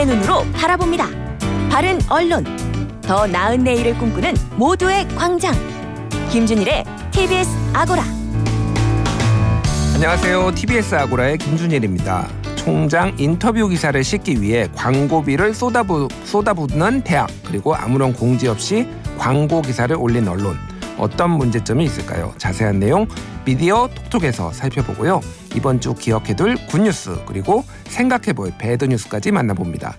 [0.00, 1.08] 시민의 눈으로 바라봅니다.
[1.70, 2.44] 바른 언론,
[3.02, 5.54] 더 나은 내일을 꿈꾸는 모두의 광장.
[6.30, 8.02] 김준일의 TBS 아고라.
[9.94, 10.54] 안녕하세요.
[10.54, 12.28] TBS 아고라의 김준일입니다.
[12.56, 19.94] 총장 인터뷰 기사를 싣기 위해 광고비를 쏟아부, 쏟아붓는 대학 그리고 아무런 공지 없이 광고 기사를
[19.96, 20.56] 올린 언론
[21.00, 22.34] 어떤 문제점이 있을까요?
[22.38, 23.08] 자세한 내용
[23.44, 25.20] 미디어 톡톡에서 살펴보고요.
[25.56, 29.96] 이번 주 기억해둘 굿뉴스 그리고 생각해볼 배드뉴스까지 만나봅니다.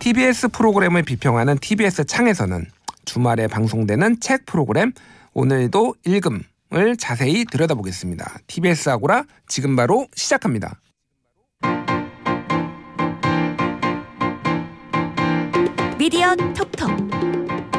[0.00, 2.66] TBS 프로그램을 비평하는 TBS 창에서는
[3.04, 4.92] 주말에 방송되는 책 프로그램
[5.32, 8.38] 오늘도 읽음을 자세히 들여다보겠습니다.
[8.46, 10.80] TBS 아고라 지금 바로 시작합니다.
[15.96, 17.73] 미디어 톡톡.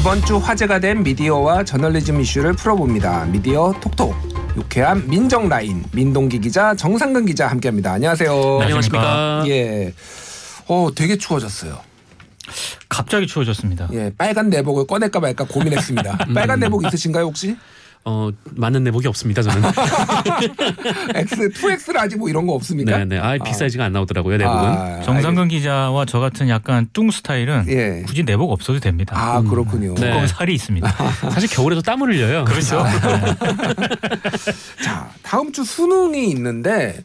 [0.00, 3.26] 이번 주 화제가 된 미디어와 저널리즘 이슈를 풀어봅니다.
[3.26, 4.14] 미디어 톡톡.
[4.56, 7.92] 유쾌한 민정 라인 민동기 기자 정상근 기자 함께합니다.
[7.92, 8.30] 안녕하세요.
[8.32, 9.44] 네, 안녕하십니까.
[9.48, 9.92] 예.
[10.68, 11.78] 어 되게 추워졌어요.
[12.88, 13.90] 갑자기 추워졌습니다.
[13.92, 16.16] 예, 빨간 내복을 꺼낼까 말까 고민했습니다.
[16.34, 17.58] 빨간 내복 있으신가요 혹시?
[18.04, 19.68] 어 맞는 내복이 없습니다 저는.
[21.14, 22.96] X, 2X를 아직 뭐 이런 거 없습니까?
[22.96, 23.18] 네네.
[23.18, 24.58] 아 빅 사이즈가 안 나오더라고요 내복은.
[24.58, 28.02] 아, 정상근 기자와 저 같은 약간 뚱 스타일은 예.
[28.06, 29.14] 굳이 내복 없어도 됩니다.
[29.18, 29.94] 아 그렇군요.
[29.96, 30.00] 네.
[30.06, 30.88] 두꺼운 살이 있습니다.
[31.30, 32.44] 사실 겨울에도 땀을 흘려요.
[32.46, 32.82] 그렇죠.
[34.82, 36.96] 자 다음 주 수능이 있는데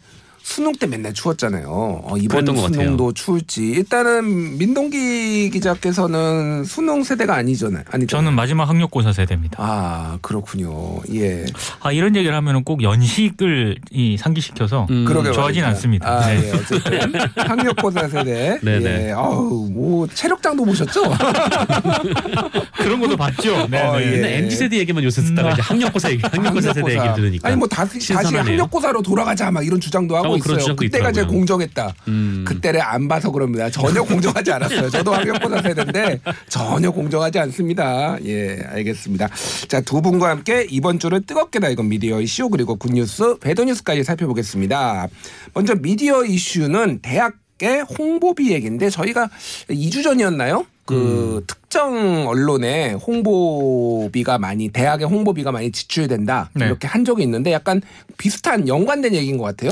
[0.45, 1.67] 수능 때 맨날 추웠잖아요.
[1.67, 7.83] 어, 이번 수능도 추울지 일단은 민동기 기자께서는 수능 세대가 아니잖아요.
[7.89, 8.15] 아니죠.
[8.15, 9.57] 저는 마지막 학력고사 세대입니다.
[9.59, 11.01] 아 그렇군요.
[11.15, 11.45] 예.
[11.81, 15.63] 아 이런 얘기를 하면 꼭 연식을 이 상기시켜서 음, 그러게 좋아하진.
[15.65, 16.07] 않습니다.
[16.07, 16.45] 아, 네.
[16.47, 18.59] 예, 어쨌든 학력고사 세대.
[18.61, 19.07] 네네.
[19.07, 19.11] 예.
[19.13, 21.01] 아우 뭐 체력장도 보셨죠?
[22.77, 23.67] 그런 것도 봤죠.
[23.67, 24.05] 네, 어, 네.
[24.05, 24.11] 예.
[24.11, 27.47] 근데 MZ 세대 얘기만 요새 듣다가 이제 학력고사 얘기, 학력고사 세대 얘기 들으니까.
[27.47, 28.43] 아니 뭐 다시 다시 신선하네요.
[28.43, 30.75] 학력고사로 돌아가자 막 이런 주장도 하고 어, 있어요.
[30.75, 31.27] 그때가 있더라고요.
[31.27, 31.95] 공정했다.
[32.07, 32.45] 음.
[32.47, 33.69] 그때를 안 봐서 그럽니다.
[33.69, 34.89] 전혀 공정하지 않았어요.
[34.89, 36.19] 저도 학력고사 세대인데
[36.49, 38.17] 전혀 공정하지 않습니다.
[38.25, 39.29] 예, 알겠습니다.
[39.67, 45.07] 자, 두 분과 함께 이번 주를 뜨겁게 달군 미디어 이슈 그리고 굿뉴스, 배드뉴스까지 살펴보겠습니다.
[45.53, 49.29] 먼저 미디어 이슈는 대학의 홍보비 얘기인데 저희가
[49.69, 50.65] 2주 전이었나요?
[50.85, 56.65] 그 특정 언론에 홍보비가 많이 대학의 홍보비가 많이 지출된다 네.
[56.65, 57.81] 이렇게 한 적이 있는데 약간
[58.17, 59.71] 비슷한 연관된 얘기인 것 같아요.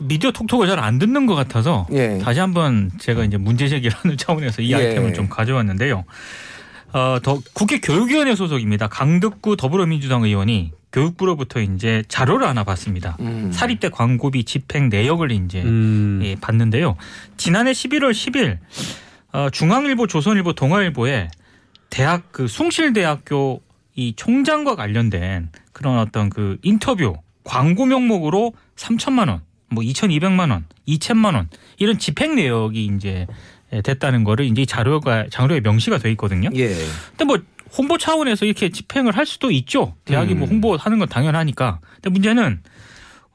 [0.00, 2.18] 미디어 톡톡을 잘 안 듣는 것 같아서 예.
[2.18, 4.76] 다시 한번 제가 이제 문제 제기를 하는 차원에서 이 예.
[4.76, 6.04] 아이템을 좀 가져왔는데요.
[6.92, 8.88] 어, 더 국회 교육위원회 소속입니다.
[8.88, 13.16] 강덕구 더불어민주당 의원이 교육부로부터 이제 자료를 하나 받습니다.
[13.20, 13.50] 음.
[13.52, 16.20] 사립대 광고비 집행 내역을 이제 음.
[16.24, 16.96] 예, 봤는데요.
[17.36, 18.58] 지난해 11월 10일 어,
[19.52, 21.28] 중앙일보, 조선일보, 동아일보에
[21.88, 23.62] 대학 그 숭실대학교
[23.96, 27.14] 이 총장과 관련된 그런 어떤 그 인터뷰
[27.44, 31.48] 광고 명목으로 3천만 원, 뭐 2,200만 원, 2천만 원
[31.78, 33.26] 이런 집행 내역이 이제
[33.84, 36.50] 됐다는 거를 이제 이 자료가 자료에 명시가 돼 있거든요.
[36.54, 36.74] 예.
[37.10, 37.38] 근데 뭐
[37.76, 39.94] 홍보 차원에서 이렇게 집행을 할 수도 있죠.
[40.04, 40.54] 대학이 뭐 음.
[40.54, 41.80] 홍보하는 건 당연하니까.
[41.94, 42.62] 근데 문제는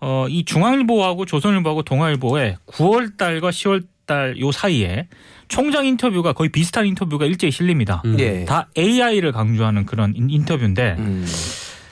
[0.02, 5.08] 어, 이 중앙일보하고 조선일보하고 동아일보에 9월 달과 10월 달 요 사이에
[5.48, 8.02] 총장 인터뷰가 거의 비슷한 인터뷰가 일제히 실립니다.
[8.06, 8.20] 음.
[8.20, 8.46] 예.
[8.46, 11.26] 다 AI를 강조하는 그런 인- 인터뷰인데 음.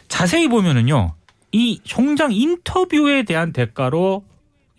[0.08, 1.14] 자세히 보면은요.
[1.52, 4.24] 이 총장 인터뷰에 대한 대가로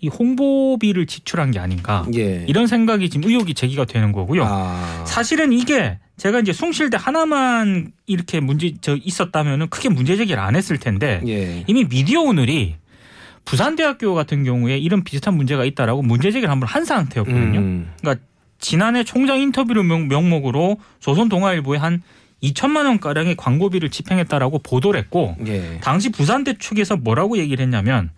[0.00, 2.04] 이 홍보비를 지출한 게 아닌가.
[2.14, 2.44] 예.
[2.48, 4.44] 이런 생각이 지금 의혹이 제기가 되는 거고요.
[4.44, 5.04] 아.
[5.06, 10.78] 사실은 이게 제가 이제 숭실대 하나만 이렇게 문제 저 있었다면은 크게 문제 제기를 안 했을
[10.78, 11.64] 텐데 예.
[11.66, 12.76] 이미 미디어 오늘이
[13.44, 17.58] 부산대학교 같은 경우에 이런 비슷한 문제가 있다라고 문제 제기를 한번 한 상태였거든요.
[17.58, 17.92] 음.
[18.00, 18.24] 그러니까
[18.68, 22.02] 지난해 총장 인터뷰를 명, 명목으로 조선 동아일보에 한
[22.42, 25.78] 2천만 원 가량의 광고비를 집행했다라고 보도를 했고 예.
[25.82, 28.10] 당시 부산대 측에서 뭐라고 얘기를 했냐면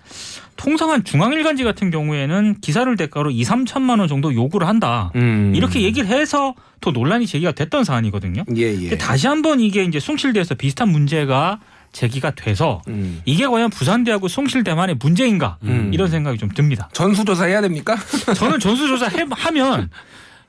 [0.57, 5.11] 통상한 중앙일간지 같은 경우에는 기사를 대가로 2, 3천만 원 정도 요구를 한다.
[5.17, 5.53] 음.
[5.55, 8.45] 이렇게 얘기를 해서 더 논란이 제기가 됐던 사안이거든요.
[8.57, 8.77] 예, 예.
[8.77, 11.59] 근데 다시 한번 이게 이제 숭실대에서 비슷한 문제가
[11.93, 13.21] 제기가 돼서 음.
[13.25, 15.91] 이게 과연 부산대하고 숭실대만의 문제인가 음.
[15.93, 16.89] 이런 생각이 좀 듭니다.
[16.93, 17.97] 전수조사 해야 됩니까?
[18.37, 19.89] 저는 전수조사 해- 하면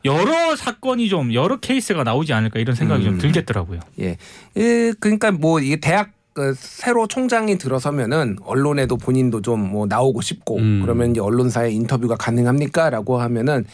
[0.06, 3.12] 여러 사건이 좀 여러 케이스가 나오지 않을까 이런 생각이 음.
[3.12, 3.80] 좀 들겠더라고요.
[4.00, 4.18] 예.
[4.56, 10.58] 예, 그러니까 뭐 이게 대학 그 새로 총장이 들어서면은 언론에도 본인도 좀 뭐 나오고 싶고
[10.58, 10.82] 음.
[10.84, 13.66] 그러면 이제 언론사에 인터뷰가 가능합니까라고 하면은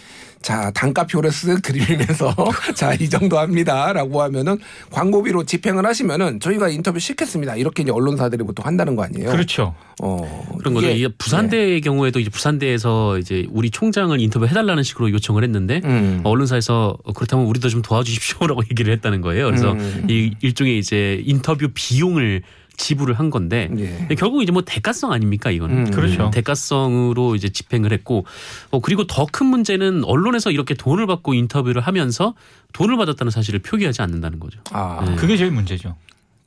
[0.44, 2.36] 자 단가표를 쓱 그리면서
[2.76, 4.60] 자 이 정도 합니다라고 하면은
[4.92, 9.32] 광고비로 집행을 하시면은 저희가 인터뷰 시켰습니다 이렇게 이제 언론사들이 보통 한다는 거 아니에요?
[9.32, 9.74] 그렇죠.
[10.02, 10.90] 어 그런 거죠.
[10.90, 16.22] 이게 부산대의 경우에도 이제 부산대에서 이제 우리 총장을 인터뷰 해달라는 식으로 요청을 했는데 음.
[16.24, 19.46] 언론사에서 어, 그렇다면 우리도 좀 도와주십시오라고 얘기를 했다는 거예요.
[19.46, 20.06] 그래서 음.
[20.10, 22.44] 이 일종의 이제 인터뷰 비용을
[22.78, 24.16] 지불을 한 건데 예.
[24.16, 25.92] 결국 이제 뭐 대가성 아닙니까 이거는 음.
[25.92, 26.32] 그렇죠.
[26.32, 28.26] 대가성으로 이제 집행을 했고
[28.72, 32.36] 어, 그리고 더 큰 문제는 언론에서 이렇게 돈을 받고 인터뷰를 하면서
[32.74, 34.60] 돈을 받았다는 사실을 표기하지 않는다는 거죠.
[34.72, 35.16] 아, 네.
[35.16, 35.96] 그게 제일 문제죠.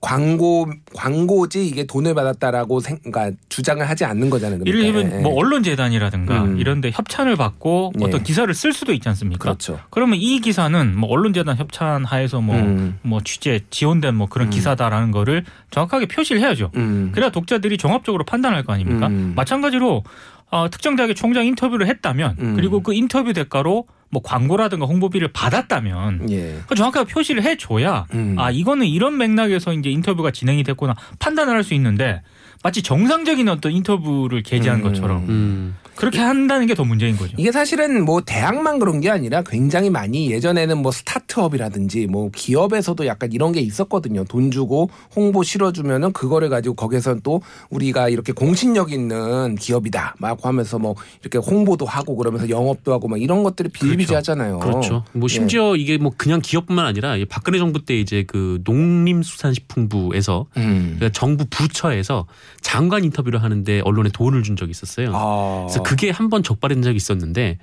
[0.06, 4.60] 광고 광고지 이게 돈을 받았다라고 생, 그러니까 주장을 하지 않는 거잖아요.
[4.60, 4.88] 그러니까.
[4.88, 6.58] 예를 들면 뭐 언론 재단이라든가 음.
[6.60, 8.04] 이런데 협찬을 받고 예.
[8.04, 9.42] 어떤 기사를 쓸 수도 있지 않습니까?
[9.42, 9.80] 그렇죠.
[9.90, 13.00] 그러면 이 기사는 뭐 언론 재단 협찬 하에서 뭐, 음.
[13.02, 14.50] 뭐 취재 지원된 뭐 그런 음.
[14.50, 16.70] 기사다라는 거를 정확하게 표시를 해야죠.
[16.76, 17.10] 음.
[17.12, 19.08] 그래야 독자들이 종합적으로 판단할 거 아닙니까?
[19.08, 19.32] 음.
[19.34, 20.04] 마찬가지로
[20.52, 22.54] 어, 특정 대학의 총장 인터뷰를 했다면 음.
[22.54, 26.58] 그리고 그 인터뷰 대가로 뭐 광고라든가 홍보비를 받았다면 예.
[26.68, 28.36] 그 정확하게 표시를 해줘야 음.
[28.38, 32.22] 아 이거는 이런 맥락에서 이제 인터뷰가 진행이 됐구나 판단을 할 수 있는데
[32.62, 34.82] 마치 정상적인 어떤 인터뷰를 게재한 음.
[34.82, 35.76] 것처럼 음.
[35.96, 37.34] 그렇게 한다는 게 더 문제인 거죠.
[37.38, 43.32] 이게 사실은 뭐 대학만 그런 게 아니라 굉장히 많이 예전에는 뭐 스타트업이라든지 뭐 기업에서도 약간
[43.32, 44.24] 이런 게 있었거든요.
[44.24, 47.40] 돈 주고 홍보 실어주면은 그거를 가지고 거기서 또
[47.70, 53.20] 우리가 이렇게 공신력 있는 기업이다 막 하면서 뭐 이렇게 홍보도 하고 그러면서 영업도 하고 막
[53.20, 54.58] 이런 것들이 비일비재하잖아요.
[54.58, 55.04] 그렇죠.
[55.14, 55.18] 예.
[55.18, 60.96] 뭐 심지어 이게 뭐 그냥 기업뿐만 아니라 이 박근혜 정부 때 이제 그 농림수산식품부에서 음.
[60.98, 62.26] 그러니까 정부 부처에서
[62.60, 65.12] 장관 인터뷰를 하는데 언론에 돈을 준 적이 있었어요.
[65.14, 65.64] 아.
[65.66, 67.58] 그래서 그게 한 번 적발된 적이 있었는데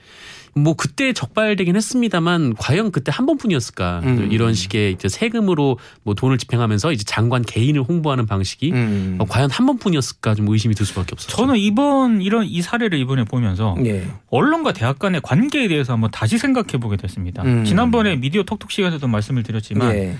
[0.55, 4.31] 뭐 그때 적발되긴 했습니다만 과연 그때 한 번뿐이었을까 음.
[4.31, 9.15] 이런 식의 이제 세금으로 뭐 돈을 집행하면서 이제 장관 개인을 홍보하는 방식이 음.
[9.19, 11.35] 어, 과연 한 번뿐이었을까 좀 의심이 들 수밖에 없었죠.
[11.35, 14.07] 저는 이번 이런 이 사례를 이번에 보면서 예.
[14.29, 17.43] 언론과 대학 간의 관계에 대해서 한번 다시 생각해 보게 됐습니다.
[17.43, 17.65] 음.
[17.65, 20.17] 지난번에 미디어 톡톡 시간에도 말씀을 드렸지만 예.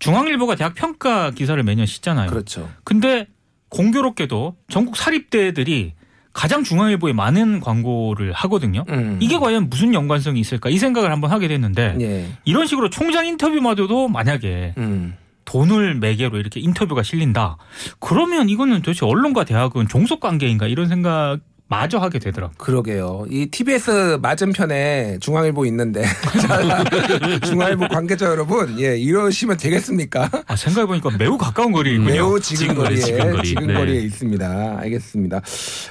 [0.00, 2.30] 중앙일보가 대학 평가 기사를 매년 싣잖아요.
[2.30, 2.68] 그렇죠.
[2.82, 3.28] 근데
[3.68, 5.92] 공교롭게도 전국 사립대들이
[6.34, 8.84] 가장 중앙일보에 많은 광고를 하거든요.
[8.90, 9.18] 음.
[9.22, 12.26] 이게 과연 무슨 연관성이 있을까 이 생각을 한번 하게 됐는데 예.
[12.44, 15.14] 이런 식으로 총장 인터뷰마저도 만약에 음.
[15.44, 17.56] 돈을 매개로 이렇게 인터뷰가 실린다.
[18.00, 22.56] 그러면 이거는 도대체 언론과 대학은 종속 관계인가 이런 생각 마저 하게 되더라고요.
[22.58, 23.26] 그러게요.
[23.30, 26.02] 이 TBS 맞은편에 중앙일보 있는데
[26.46, 26.84] 자,
[27.40, 30.30] 중앙일보 관계자 여러분, 예 이러시면 되겠습니까?
[30.46, 32.04] 아, 생각해 보니까 매우 가까운 거리군요.
[32.04, 34.04] 매우 지근거리에 지근거리, 지근거리에 네.
[34.04, 34.76] 있습니다.
[34.80, 35.40] 알겠습니다.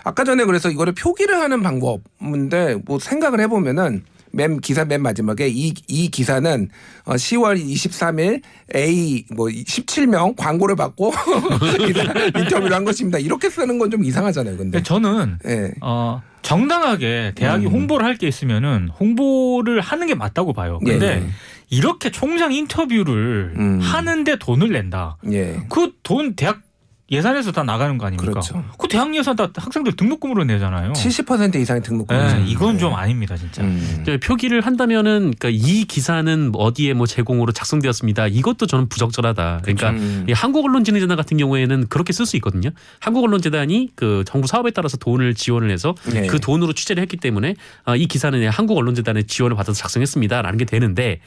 [0.04, 4.04] 아까 전에 그래서 이거를 표기를 하는 방법인데 뭐 생각을 해보면은
[4.34, 6.70] 맨 기사 맨 마지막에 이, 이 기사는
[7.06, 8.42] 어, 10월 23일
[8.76, 11.14] A 뭐 17명 광고를 받고
[12.38, 13.20] 인터뷰를 한 것입니다.
[13.20, 14.58] 이렇게 쓰는 건 좀 이상하잖아요.
[14.58, 15.72] 근데 저는 예.
[15.82, 17.72] 어, 정당하게 대학이 음.
[17.72, 20.80] 홍보를 할 게 있으면은 홍보를 하는 게 맞다고 봐요.
[20.84, 21.30] 근데 예,
[21.70, 23.80] 이렇게 총장 인터뷰를 음.
[23.82, 25.18] 하는데 돈을 낸다.
[25.32, 25.58] 예.
[25.70, 26.62] 그돈 대학
[27.12, 28.32] 예산에서 다 나가는 거 아닙니까?
[28.32, 28.64] 그렇죠.
[28.78, 30.94] 그 대학 예산 다 학생들 등록금으로 내잖아요.
[30.94, 32.16] 70% 이상의 등록금.
[32.16, 33.62] 예, 이건 좀 아닙니다, 진짜.
[33.62, 34.06] 음.
[34.24, 38.28] 표기를 한다면은 그러니까 이 기사는 뭐 어디에 뭐 제공으로 작성되었습니다.
[38.28, 39.60] 이것도 저는 부적절하다.
[39.64, 40.26] 그러니까 음.
[40.30, 42.70] 이 한국언론진흥재단 같은 경우에는 그렇게 쓸 수 있거든요.
[43.00, 46.28] 한국언론재단이 그 정부 사업에 따라서 돈을 지원을 해서 네.
[46.28, 51.20] 그 돈으로 취재를 했기 때문에 아, 이 기사는 한국언론재단의 지원을 받아서 작성했습니다라는 게 되는데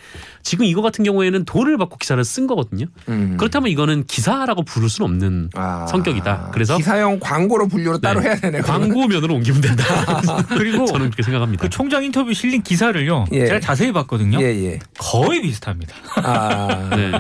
[0.43, 2.87] 지금 이거 같은 경우에는 돈을 받고 기사를 쓴 거거든요.
[3.11, 3.37] 음.
[3.37, 5.65] 그렇다면 이거는 기사라고 부를 수는 없는 아.
[5.88, 6.50] 성격이다.
[6.52, 8.28] 그래서 기사용 광고로 분류로 따로 네.
[8.28, 8.62] 해야 되네요.
[8.62, 9.84] 광고면으로 옮기면 된다.
[10.48, 11.62] 그리고 저는 그렇게 생각합니다.
[11.62, 13.26] 그 총장 인터뷰 실린 기사를요.
[13.32, 13.46] 예.
[13.46, 14.40] 제가 자세히 봤거든요.
[14.40, 14.78] 예, 예.
[14.98, 15.94] 거의 비슷합니다.
[16.16, 16.90] 아.
[16.96, 17.12] 네.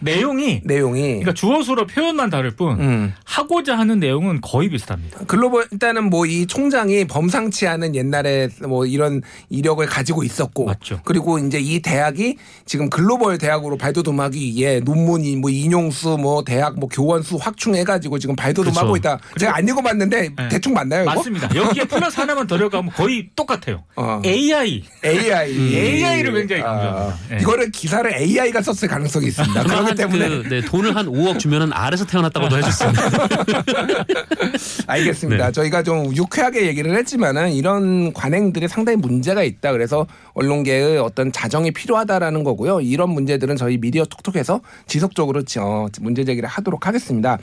[0.00, 3.14] 내용이 내용이 그러니까 주어 수로 표현만 다를 뿐 음.
[3.24, 5.20] 하고자 하는 내용은 거의 비슷합니다.
[5.26, 11.00] 글로벌 일단은 뭐 이 총장이 범상치 않은 옛날에 뭐 이런 이력을 가지고 있었고 맞죠.
[11.04, 16.88] 그리고 이제 이 대학이 지금 글로벌 대학으로 발돋움하기 위해 논문이 뭐 인용수 뭐 대학 뭐
[16.88, 18.96] 교원 수 확충해 가지고 지금 발돋움하고.
[18.96, 19.18] 있다.
[19.38, 20.48] 제가 안 읽어봤는데 네.
[20.48, 21.02] 대충 맞나요?
[21.02, 21.14] 이거?
[21.14, 21.54] 맞습니다.
[21.54, 23.84] 여기에 플러스 하나만 더려가면 거의 똑같아요.
[23.96, 24.20] 어.
[24.24, 24.84] AI.
[25.04, 27.18] AI AI를 굉장히 강조합니다.
[27.32, 27.40] 예.
[27.40, 29.62] 이거를 기사를 AI가 썼을 가능성이 있습니다.
[29.62, 33.02] 그렇기 한 때문에 그, 네, 돈을 한 5억 주면은 알에서 태어났다고도 해줬습니다.
[34.86, 35.46] 알겠습니다.
[35.46, 35.52] 네.
[35.52, 39.72] 저희가 좀 유쾌하게 얘기를 했지만은 이런 관행들이 상당히 문제가 있다.
[39.72, 42.80] 그래서 언론계의 어떤 자정이 필요하다라는 거고요.
[42.80, 47.38] 이런 문제들은 저희 미디어 톡톡에서 지속적으로 어, 문제 제기를 하도록 하겠습니다.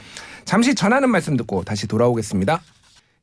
[0.50, 2.60] 잠시 전하는 말씀 듣고 다시 돌아오겠습니다.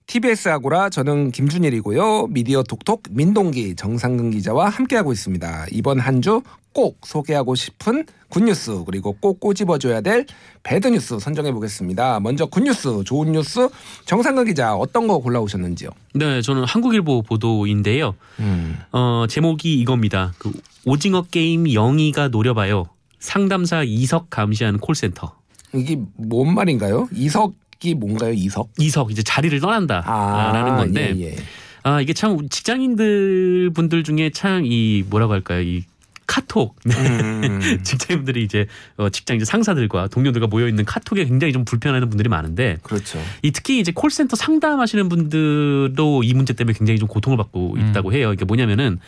[0.07, 2.29] TBS 아고라 저는 김준일이고요.
[2.29, 5.67] 미디어 톡톡 민동기 정상근 기자와 함께하고 있습니다.
[5.73, 6.43] 이번 한 주
[6.73, 10.27] 꼭 소개하고 싶은 good news 그리고 꼭 꼬집어줘야 될
[10.63, 12.21] bad news 선정해 보겠습니다.
[12.21, 13.71] 먼저 good news 좋은 뉴스
[14.05, 15.89] 정상근 기자 어떤 거 골라오셨는지요?
[16.17, 18.15] 네, 저는 한국일보 보도인데요.
[18.41, 18.77] 음.
[18.93, 20.35] 어, 제목이 이겁니다.
[20.39, 20.53] 그
[20.85, 22.85] 오징어 게임 영희가 노려봐요.
[23.21, 25.35] 상담사 이석 감시하는 콜센터.
[25.75, 27.09] 이게 뭔 말인가요?
[27.13, 28.33] 이석이 뭔가요?
[28.33, 28.71] 이석?
[28.79, 31.37] 이석 이제 자리를 떠난다라는 건데 예, 예.
[31.83, 35.85] 아 이게 참 직장인들 분들 중에 참 이 뭐라고 할까요 이
[36.27, 36.75] 카톡.
[36.85, 36.95] 네.
[36.97, 37.61] 음.
[37.85, 42.79] 직장인분들이 이제 어, 직장 이제 상사들과 동료들과 모여 있는 카톡에 굉장히 좀 불편해하는 분들이 많은데
[42.83, 43.21] 그렇죠.
[43.43, 47.89] 이 특히 이제 콜센터 상담하시는 분들도 이 문제 때문에 굉장히 좀 고통을 받고 음.
[47.91, 48.33] 있다고 해요.
[48.33, 48.99] 이게 뭐냐면은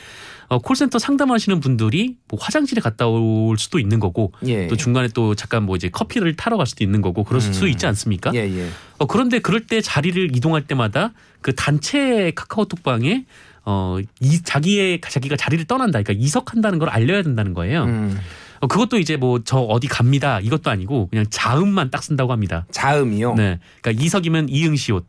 [0.49, 4.67] 어, 콜센터 상담하시는 분들이 뭐 화장실에 갔다 올 수도 있는 거고 예.
[4.67, 7.69] 또 중간에 또 잠깐 뭐 이제 커피를 타러 갈 수도 있는 거고 그럴 수 음.
[7.69, 8.33] 있지 않습니까?
[8.35, 8.69] 예, 예.
[8.99, 11.13] 어, 그런데 그럴 때 자리를 이동할 때마다
[11.43, 13.27] 그 단체 카카오톡방에
[13.67, 16.03] 어, 이 자기의 자기가 자리를 떠난다.
[16.03, 17.85] 그러니까 이석한다는 걸 알려야 된다는 거예요.
[17.85, 18.19] 음.
[18.61, 20.41] 어, 그것도 이제 뭐 저 어디 갑니다.
[20.41, 22.67] 이것도 아니고 그냥 자음만 딱 쓴다고 합니다.
[22.71, 23.35] 자음이요.
[23.35, 23.59] 네.
[23.83, 25.05] 그러니까 이석이면 이응시옷.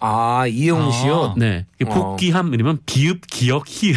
[0.00, 1.32] 아, 이용 씨요.
[1.32, 1.34] 아.
[1.36, 1.66] 네.
[1.84, 1.88] 어.
[1.88, 3.96] 복귀함 이러면 비읍 기역 히읗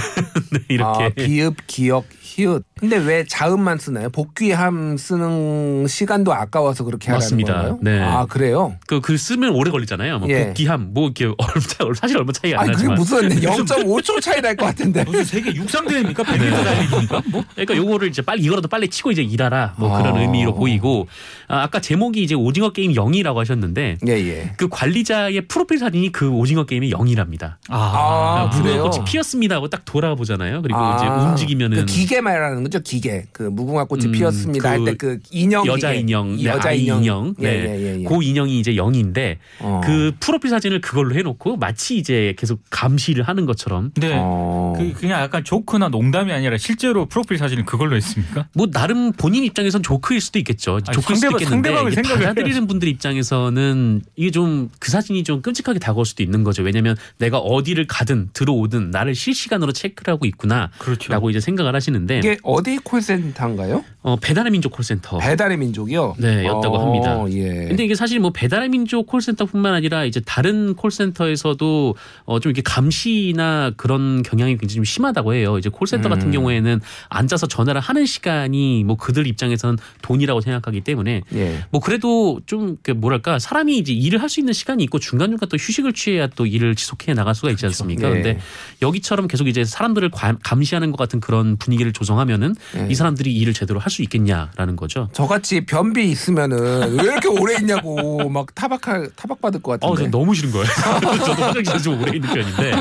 [0.51, 2.63] 네, 이렇게 아, 비읍, 기역, 히읗.
[2.79, 4.09] 근데 왜 자음만 쓰나요?
[4.09, 7.53] 복귀함 쓰는 시간도 아까워서 그렇게 하라는 맞습니다.
[7.53, 7.79] 건가요?
[7.81, 7.99] 네.
[8.01, 8.75] 아, 그래요?
[8.87, 10.19] 그, 그 쓰면 오래 걸리잖아요.
[10.19, 10.45] 뭐 예.
[10.47, 12.95] 복귀함 뭐 이렇게 얼마 차- 사실 얼마 차이 안 아니, 그게 나지만.
[12.97, 15.03] 무슨 0.5초 차이 날 것 같은데.
[15.03, 16.23] 무슨 세계 육상대회입니까?
[16.23, 17.21] 100m 달리기입니까?
[17.31, 17.43] 뭐?
[17.53, 20.21] 그러니까 요거를 이제 빨리 이거라도 빨리 치고 이제 일하라 뭐 그런 아.
[20.21, 21.07] 의미로 보이고
[21.47, 24.53] 아, 아까 제목이 이제 오징어 게임 0이라고 하셨는데 예, 예.
[24.57, 27.55] 그 관리자의 프로필 사진이 그 오징어 게임의 0이랍니다.
[27.69, 28.83] 아, 무궁화 그래요?
[28.83, 30.61] 꽃이 피었습니다 하고 딱 돌아보잖아요.
[30.61, 33.25] 그리고 아, 이제 움직이면은 그 기계 말하는 거죠, 기계.
[33.31, 36.01] 그 무궁화 꽃이 음, 피었습니다 할그때그 인형 여자 기계.
[36.01, 36.99] 인형, 네, 여자 아이 인형.
[37.03, 38.03] 인형, 예, 네, 예, 예, 예.
[38.03, 39.81] 그 인형이 이제 0인데 어.
[39.83, 44.73] 그 프로필 사진을 그걸로 해놓고 마치 이제 계속 감시를 하는 것처럼 근데 어.
[44.77, 48.47] 그 그냥 약간 조크나 농담이 아니라 실제로 프로필 사진을 그걸로 했습니까?
[48.53, 50.79] 뭐 나름 본인 입장에선 조크일 수도 있겠죠.
[50.87, 55.23] 아니, 조크일 수도 상대방- 있겠는데 상대방을 이게 생각을 받아들이는 분들 입장에서는 이게 좀 그 사진이
[55.23, 56.63] 좀 끔찍하게 다가올 수도 있는 거죠.
[56.63, 61.29] 왜냐하면 내가 어디를 가든 들어오든 나를 실시간으로 체크를 하고 있구나라고 그렇죠.
[61.29, 63.83] 이제 생각을 하시는데 이게 어디 콜센터인가요?
[64.03, 65.19] 어, 배달의 민족 콜센터.
[65.19, 66.15] 배달의 민족이요?
[66.17, 67.23] 네, 였다고 어, 합니다.
[67.29, 67.67] 예.
[67.67, 73.71] 근데 이게 사실 뭐 배달의 민족 콜센터뿐만 아니라 이제 다른 콜센터에서도 어 좀 이렇게 감시나
[73.77, 75.59] 그런 경향이 굉장히 좀 심하다고 해요.
[75.59, 76.31] 이제 콜센터 같은 음.
[76.31, 81.63] 경우에는 앉아서 전화를 하는 시간이 뭐 그들 입장에서는 돈이라고 생각하기 때문에 예.
[81.69, 85.91] 뭐 그래도 좀그 뭐랄까 사람이 이제 일을 할 수 있는 시간이 있고 중간중간 또 휴식을
[85.91, 88.07] 취해야 또 일을 지속해 나갈 수가 있지 않습니까?
[88.07, 88.13] 네.
[88.13, 88.39] 근데
[88.81, 92.87] 여기처럼 계속 이제 사람들을 관- 감시하는 것 같은 그런 분위기를 조성하면은 네.
[92.89, 95.09] 이 사람들이 일을 제대로 할 수 있겠냐라는 거죠.
[95.11, 100.09] 저같이 변비 있으면은 왜 이렇게 오래 있냐고 막 타박할 타박 받을 것 어, 저 같은데.
[100.11, 100.65] 너무 싫은 거예요.
[101.19, 102.71] 저도 화장실에 좀 오래 있는 편인데.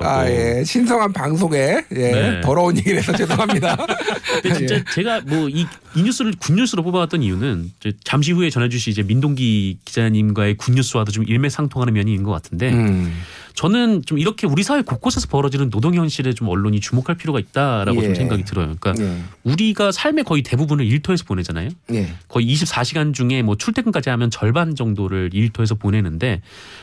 [0.00, 0.64] 아, 예.
[0.64, 1.56] 신성한 방송에
[1.92, 2.10] 예.
[2.10, 2.40] 네.
[2.40, 3.76] 더러운 얘기를 해서 죄송합니다.
[4.42, 4.84] 근데 진짜 예.
[4.92, 5.64] 제가 뭐 이
[5.96, 7.70] 이 뉴스를 굿뉴스로 뽑아왔던 이유는
[8.02, 13.14] 잠시 후에 전해주실 이제 민동기 기자님과의 굿뉴스와도 좀 일맥상통하는 면이 있는 것 같은데 음.
[13.54, 18.06] 저는 좀 이렇게 우리 사회 곳곳에서 벌어지는 노동 현실에 좀 언론이 주목할 필요가 있다라고 예.
[18.06, 18.74] 좀 생각이 들어요.
[18.78, 19.18] 그러니까 예.
[19.44, 21.70] 우리가 삶의 거의 대부분을 일터에서 보내잖아요.
[21.92, 22.08] 예.
[22.28, 26.42] 거의 24시간 중에 뭐 출퇴근까지 하면 절반 정도를 일터에서 보내는데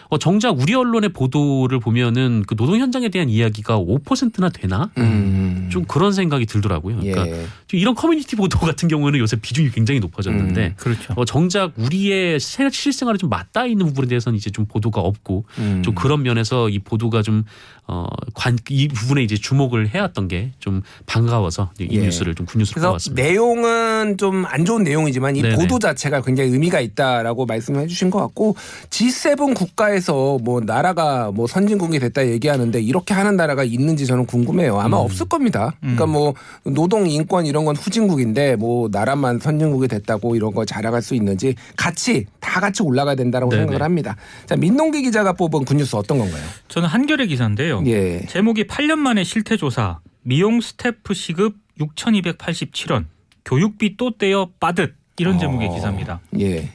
[0.10, 4.90] 어, 정작 우리 언론의 보도를 보면은 그 노동 현장에 대한 이야기가 5%나 되나?
[4.98, 5.68] 음.
[5.72, 6.98] 좀 그런 생각이 들더라고요.
[6.98, 7.46] 그러니까 예.
[7.68, 11.14] 좀 이런 커뮤니티 보도 같은 경우에는 요새 비중이 굉장히 높아졌는데 음, 그렇죠.
[11.16, 15.82] 어, 정작 우리의 세- 실생활에 좀 맞닿아 있는 부분에 대해서는 이제 좀 보도가 없고 음.
[15.84, 17.44] 좀 그런 면에서 이 보도가 좀
[17.88, 22.00] 어, 관, 이 부분에 이제 주목을 해왔던 게 좀 반가워서 이 예.
[22.00, 23.22] 뉴스를 좀 그래서 뽑았습니다.
[23.22, 25.56] 내용은 좀 안 좋은 내용이지만 이 네네.
[25.56, 28.56] 보도 자체가 굉장히 의미가 있다라고 말씀해 주신 것 같고
[28.90, 34.80] G7 국가에서 뭐 나라가 뭐 선진국이 됐다 얘기하는데 이렇게 하는 나라가 있는지 저는 궁금해요.
[34.80, 35.06] 아마 음.
[35.06, 35.74] 없을 겁니다.
[35.80, 36.34] 그러니까 뭐
[36.64, 42.26] 노동 인권 이런 건 후진국인데 뭐 나라만 선진국이 됐다고 이런 거 자랑할 수 있는지 같이
[42.40, 43.64] 다 같이 올라가야 된다라고 네네.
[43.64, 44.16] 생각을 합니다.
[44.46, 46.44] 자 민동기 기자가 뽑은 굿뉴스 어떤 건가요?
[46.68, 47.81] 저는 한겨레 기사인데요.
[47.86, 48.26] 예.
[48.26, 50.00] 제목이 8년 만에 실태 조사.
[50.24, 53.06] 미용 스태프 시급 6,287원.
[53.46, 54.96] 교육비 또 떼어 빠듯.
[55.18, 55.74] 이런 제목의 어.
[55.74, 56.20] 기사입니다.
[56.40, 56.72] 예.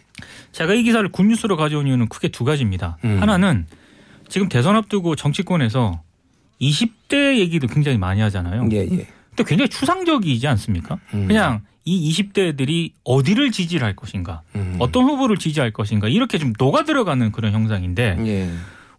[0.52, 2.98] 제가 이 기사를 굿뉴스로 가져온 이유는 크게 두 가지입니다.
[3.04, 3.20] 음.
[3.20, 3.66] 하나는
[4.28, 6.00] 지금 대선 앞두고 정치권에서
[6.60, 8.68] 20대 얘기도 굉장히 많이 하잖아요.
[8.72, 9.06] 예, 예.
[9.36, 10.98] 근데 굉장히 추상적이지 않습니까?
[11.14, 11.26] 음.
[11.26, 14.76] 그냥 이 20대들이 어디를 지지를 할 것인가, 음.
[14.78, 18.50] 어떤 후보를 지지할 것인가 이렇게 좀 녹아 들어가는 그런 형상인데 예.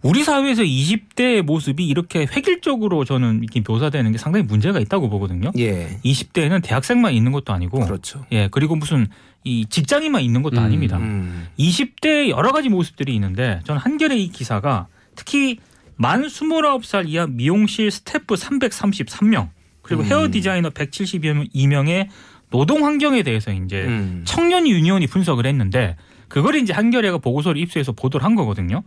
[0.03, 5.51] 우리 사회에서 20대의 모습이 이렇게 획일적으로 저는 이렇게 묘사되는 게 상당히 문제가 있다고 보거든요.
[5.57, 5.99] 예.
[6.05, 8.25] 20대에는 대학생만 있는 것도 아니고, 그렇죠.
[8.31, 9.07] 예 그리고 무슨
[9.43, 10.97] 이 직장인만 있는 것도 음, 아닙니다.
[10.97, 11.47] 음.
[11.57, 15.57] 20대 여러 가지 모습들이 있는데 저는 한겨레 이 기사가 특히
[15.95, 19.49] 만 29살 이하 미용실 스태프 333명
[19.81, 20.07] 그리고 음.
[20.07, 22.07] 헤어 디자이너 172명의
[22.49, 24.23] 노동 환경에 대해서 이제 음.
[24.25, 25.95] 청년 유니온이 분석을 했는데
[26.27, 28.83] 그걸 이제 한겨레가 보고서를 입수해서 보도를 한 거거든요.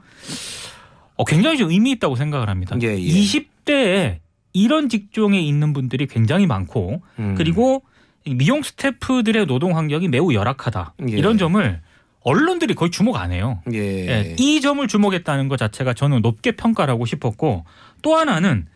[1.21, 2.75] 어, 굉장히 좀 의미 있다고 생각을 합니다.
[2.81, 2.97] 예, 예.
[2.97, 4.21] 20대에
[4.55, 7.35] 이런 직종에 있는 분들이 굉장히 많고 음.
[7.37, 7.83] 그리고
[8.25, 10.95] 이 미용 스태프들의 노동 환경이 매우 열악하다.
[11.11, 11.12] 예.
[11.12, 11.81] 이런 점을
[12.23, 13.62] 언론들이 거의 주목 안 해요.
[13.71, 13.79] 예.
[13.79, 17.67] 예, 이 점을 주목했다는 것 자체가 저는 높게 평가를 하고 싶었고
[18.00, 18.67] 또 하나는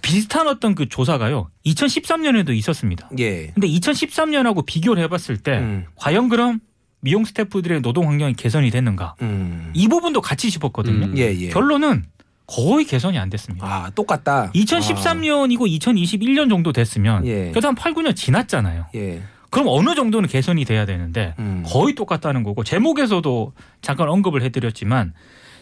[0.00, 1.50] 비슷한 어떤 그 조사가요.
[1.66, 3.10] 2013년에도 있었습니다.
[3.18, 3.48] 예.
[3.48, 5.86] 근데 2013년하고 비교를 해봤을 때 음.
[5.96, 6.60] 과연 그럼
[7.00, 9.14] 미용 스태프들의 노동 환경이 개선이 됐는가?
[9.22, 9.70] 음.
[9.74, 11.06] 이 부분도 같이 짚었거든요.
[11.06, 11.18] 음.
[11.18, 11.48] 예, 예.
[11.48, 12.04] 결론은
[12.46, 13.66] 거의 개선이 안 됐습니다.
[13.66, 14.50] 아, 똑같다.
[14.52, 17.50] 2013년이고 2021년 정도 됐으면 예.
[17.50, 18.82] 그래도 한 8, 9년 지났잖아요.
[18.82, 19.22] 아, 예.
[19.50, 21.62] 그럼 어느 정도는 개선이 돼야 되는데 음.
[21.66, 25.14] 거의 똑같다는 거고 제목에서도 잠깐 언급을 해드렸지만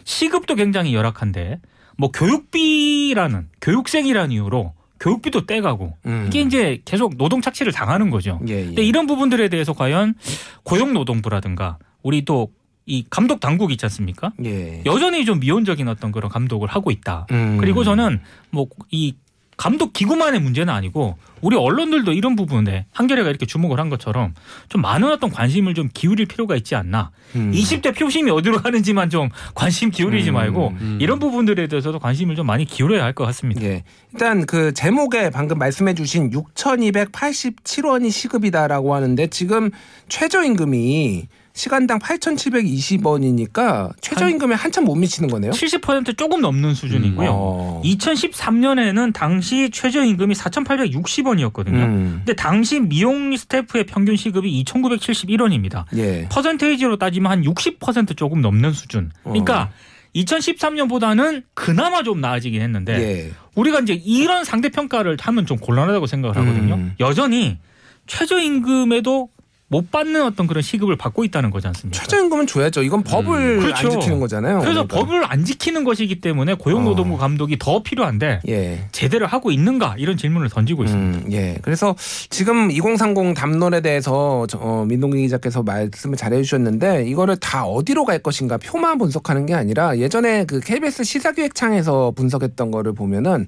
[0.03, 1.59] 시급도 굉장히 열악한데
[1.97, 6.25] 뭐 교육비라는 교육생이라는 이유로 교육비도 떼가고 음.
[6.27, 8.39] 이게 이제 계속 노동 착취를 당하는 거죠.
[8.47, 8.65] 예, 예.
[8.65, 10.15] 근데 이런 부분들에 대해서 과연
[10.63, 12.49] 고용노동부라든가 우리 또
[12.89, 14.31] 이 감독 당국 있지 않습니까?
[14.45, 14.81] 예.
[14.85, 17.27] 여전히 좀 미온적인 어떤 그런 감독을 하고 있다.
[17.31, 17.57] 음.
[17.59, 19.13] 그리고 저는 뭐 이
[19.57, 24.33] 감독 기구만의 문제는 아니고 우리 언론들도 이런 부분에 한겨레가 이렇게 주목을 한 것처럼
[24.69, 27.11] 좀 많은 어떤 관심을 좀 기울일 필요가 있지 않나.
[27.35, 27.51] 음.
[27.51, 30.97] 20대 표심이 어디로 가는지만 좀 관심 기울이지 음, 말고 음.
[31.01, 33.61] 이런 부분들에 대해서도 관심을 좀 많이 기울여야 할 것 같습니다.
[33.63, 33.83] 예.
[34.13, 39.71] 일단 그 제목에 방금 말씀해 주신 6,287원이 시급이다라고 하는데 지금
[40.07, 45.51] 최저임금이 시간당 8,720원이니까 최저임금에 한참 못 미치는 거네요.
[45.51, 47.29] 70% 조금 넘는 수준이고요.
[47.31, 47.81] 어.
[47.83, 51.73] 2013년에는 당시 최저임금이 4,860원이었거든요.
[51.73, 52.13] 음.
[52.19, 55.85] 근데 당시 미용 스태프의 평균 시급이 2,971원입니다.
[55.95, 56.27] 예.
[56.29, 59.11] 퍼센테이지로 따지면 한 60% 조금 넘는 수준.
[59.23, 59.71] 그러니까
[60.15, 63.31] 2013년보다는 그나마 좀 나아지긴 했는데 예.
[63.55, 66.75] 우리가 이제 이런 상대 평가를 하면 좀 곤란하다고 생각을 하거든요.
[66.75, 66.93] 음.
[66.99, 67.57] 여전히
[68.05, 69.29] 최저임금에도
[69.69, 71.99] 못 받는 어떤 그런 시급을 받고 있다는 거지 않습니까?
[71.99, 72.83] 최저임금은 줘야죠.
[72.83, 73.87] 이건 법을 그렇죠.
[73.87, 74.59] 안 지키는 거잖아요.
[74.59, 74.95] 그래서 그러니까.
[74.95, 77.17] 법을 안 지키는 것이기 때문에 고용노동부 어.
[77.17, 78.85] 감독이 더 필요한데 예.
[78.93, 81.25] 제대로 하고 있는가 이런 질문을 던지고 있습니다.
[81.25, 81.57] 음, 예.
[81.61, 81.95] 그래서
[82.29, 88.19] 지금 2030 담론에 대해서 저, 어, 민동기 기자께서 말씀을 잘 해주셨는데 이거를 다 어디로 갈
[88.19, 93.47] 것인가 표만 분석하는 게 아니라 예전에 그 KBS 시사기획창에서 분석했던 거를 보면은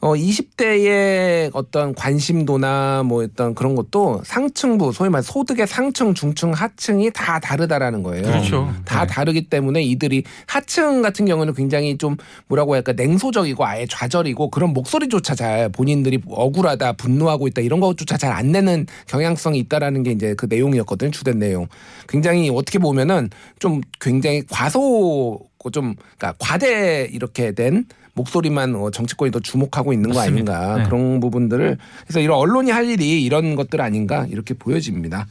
[0.00, 7.10] 어 20대의 어떤 관심도나 뭐 어떤 그런 것도 상층부 소위 말 소득의 상층, 중층, 하층이
[7.12, 8.22] 다 다르다라는 거예요.
[8.22, 8.72] 그렇죠.
[8.84, 9.12] 다 네.
[9.12, 15.34] 다르기 때문에 이들이 하층 같은 경우는 굉장히 좀 뭐라고 할까 냉소적이고 아예 좌절이고 그런 목소리조차
[15.34, 20.46] 잘 본인들이 억울하다 분노하고 있다 이런 것조차 잘 안 내는 경향성이 있다라는 게 이제 그
[20.48, 21.66] 내용이었거든요 주된 내용
[22.08, 25.40] 굉장히 어떻게 보면은 좀 굉장히 과소
[25.72, 27.86] 좀 그러니까 과대 이렇게 된
[28.18, 30.58] 목소리만 어, 정치권이 더 주목하고 있는 거 맞습니다.
[30.58, 30.88] 아닌가 네.
[30.88, 35.26] 그런 부분들을 그래서 이런 언론이 할 일이 이런 것들 아닌가 이렇게 보여집니다.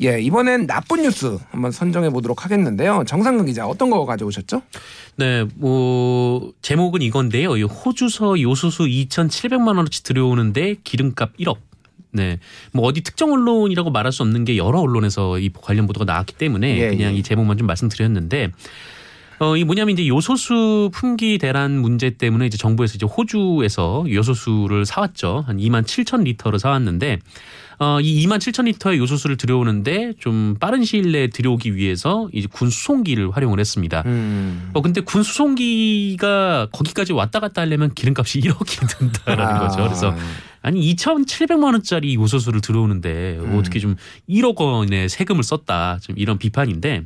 [0.00, 3.02] 예, 이번엔 나쁜 뉴스 한번 선정해 보도록 하겠는데요.
[3.06, 4.62] 정상근 기자 어떤 거 가져오셨죠?
[5.16, 7.56] 네, 뭐 제목은 이건데요.
[7.56, 11.56] 이 호주서 요소수 2,700만 원어치 들여오는데 기름값 1억.
[12.12, 12.38] 네,
[12.72, 16.78] 뭐 어디 특정 언론이라고 말할 수 없는 게 여러 언론에서 이 관련 보도가 나왔기 때문에
[16.78, 17.18] 예, 그냥 예.
[17.18, 18.52] 이 제목만 좀 말씀드렸는데.
[19.40, 25.44] 어, 이 뭐냐면 이제 요소수 품귀 대란 문제 때문에 이제 정부에서 이제 호주에서 요소수를 사왔죠.
[25.46, 27.18] 한 2만 7천 리터를 사왔는데
[27.80, 32.70] 어, 이 2만 7천 리터의 요소수를 들여오는데 좀 빠른 시일 내에 들여오기 위해서 이제 군
[32.70, 34.02] 수송기를 활용을 했습니다.
[34.06, 34.70] 음.
[34.74, 39.58] 어 근데 군 수송기가 거기까지 왔다 갔다 하려면 기름값이 1억이 든다라는 아.
[39.60, 39.84] 거죠.
[39.84, 40.14] 그래서
[40.60, 43.56] 아니 2,700만 원짜리 요소수를 들어오는데 음.
[43.56, 43.94] 어떻게 좀
[44.28, 45.98] 1억 원의 세금을 썼다.
[46.02, 47.04] 좀 이런 비판인데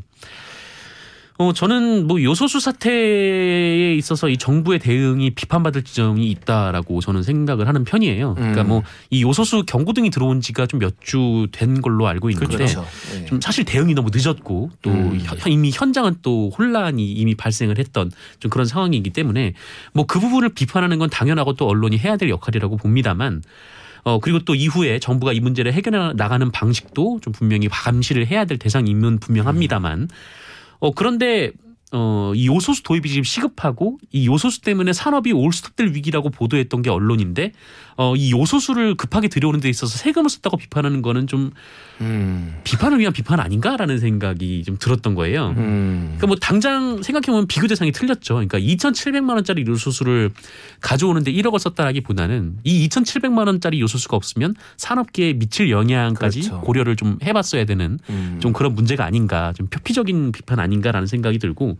[1.38, 7.84] 어 저는 뭐 요소수 사태에 있어서 이 정부의 대응이 비판받을 지점이 있다라고 저는 생각을 하는
[7.84, 8.34] 편이에요.
[8.34, 8.68] 그러니까 음.
[8.68, 12.84] 뭐이 요소수 경고등이 들어온 지가 좀 몇 주 된 걸로 알고 있는데 그렇죠.
[13.16, 13.24] 예.
[13.24, 15.18] 좀 사실 대응이 너무 늦었고 또 음.
[15.22, 19.54] 현- 이미 현장은 또 혼란이 이미 발생을 했던 좀 그런 상황이기 때문에
[19.94, 23.42] 뭐 그 부분을 비판하는 건 당연하고 또 언론이 해야 될 역할이라고 봅니다만
[24.04, 28.58] 어 그리고 또 이후에 정부가 이 문제를 해결해 나가는 방식도 좀 분명히 감시를 해야 될
[28.58, 30.08] 대상이면 분명합니다만
[30.82, 31.52] 어 그런데
[31.92, 37.52] 어, 이 요소수 도입이 지금 시급하고 이 요소수 때문에 산업이 올스톱될 위기라고 보도했던 게 언론인데
[37.96, 41.50] 어, 이 요소수를 급하게 들여오는 데 있어서 세금을 썼다고 비판하는 거는 좀
[42.00, 42.60] 음.
[42.64, 45.54] 비판을 위한 비판 아닌가라는 생각이 좀 들었던 거예요.
[45.58, 46.14] 음.
[46.16, 48.34] 그러니까 뭐 당장 생각해보면 비교 대상이 틀렸죠.
[48.34, 50.30] 그러니까 2,700만 원짜리 요소수를
[50.80, 56.60] 가져오는데 1억을 썼다라기보다는 이 2,700만 원짜리 요소수가 없으면 산업계에 미칠 영향까지 그렇죠.
[56.62, 58.38] 고려를 좀 해봤어야 되는 음.
[58.40, 61.76] 좀 그런 문제가 아닌가, 좀 표피적인 비판 아닌가라는 생각이 들고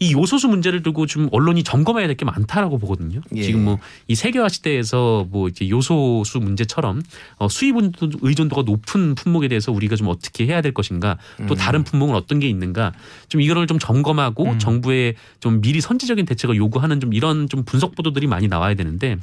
[0.00, 3.20] 이 요소수 문제를 두고 좀 언론이 점검해야 될 게 많다라고 보거든요.
[3.36, 3.42] 예.
[3.42, 7.00] 지금 뭐 이 세계화 시대에서 뭐 이제 요소수 문제처럼
[7.38, 7.76] 어, 수입
[8.22, 11.16] 의존도가 높은 품목에 대해서 우리가 좀 어떻게 해야 될 것인가,
[11.48, 11.56] 또 음.
[11.56, 12.92] 다른 품목은 어떤 게 있는가,
[13.28, 14.58] 좀 이거를 좀 점검하고 음.
[14.58, 19.16] 정부의 좀 미리 선제적인 대책을 요구하는 좀 이런 좀 분석 보도들이 많이 나와야 되는데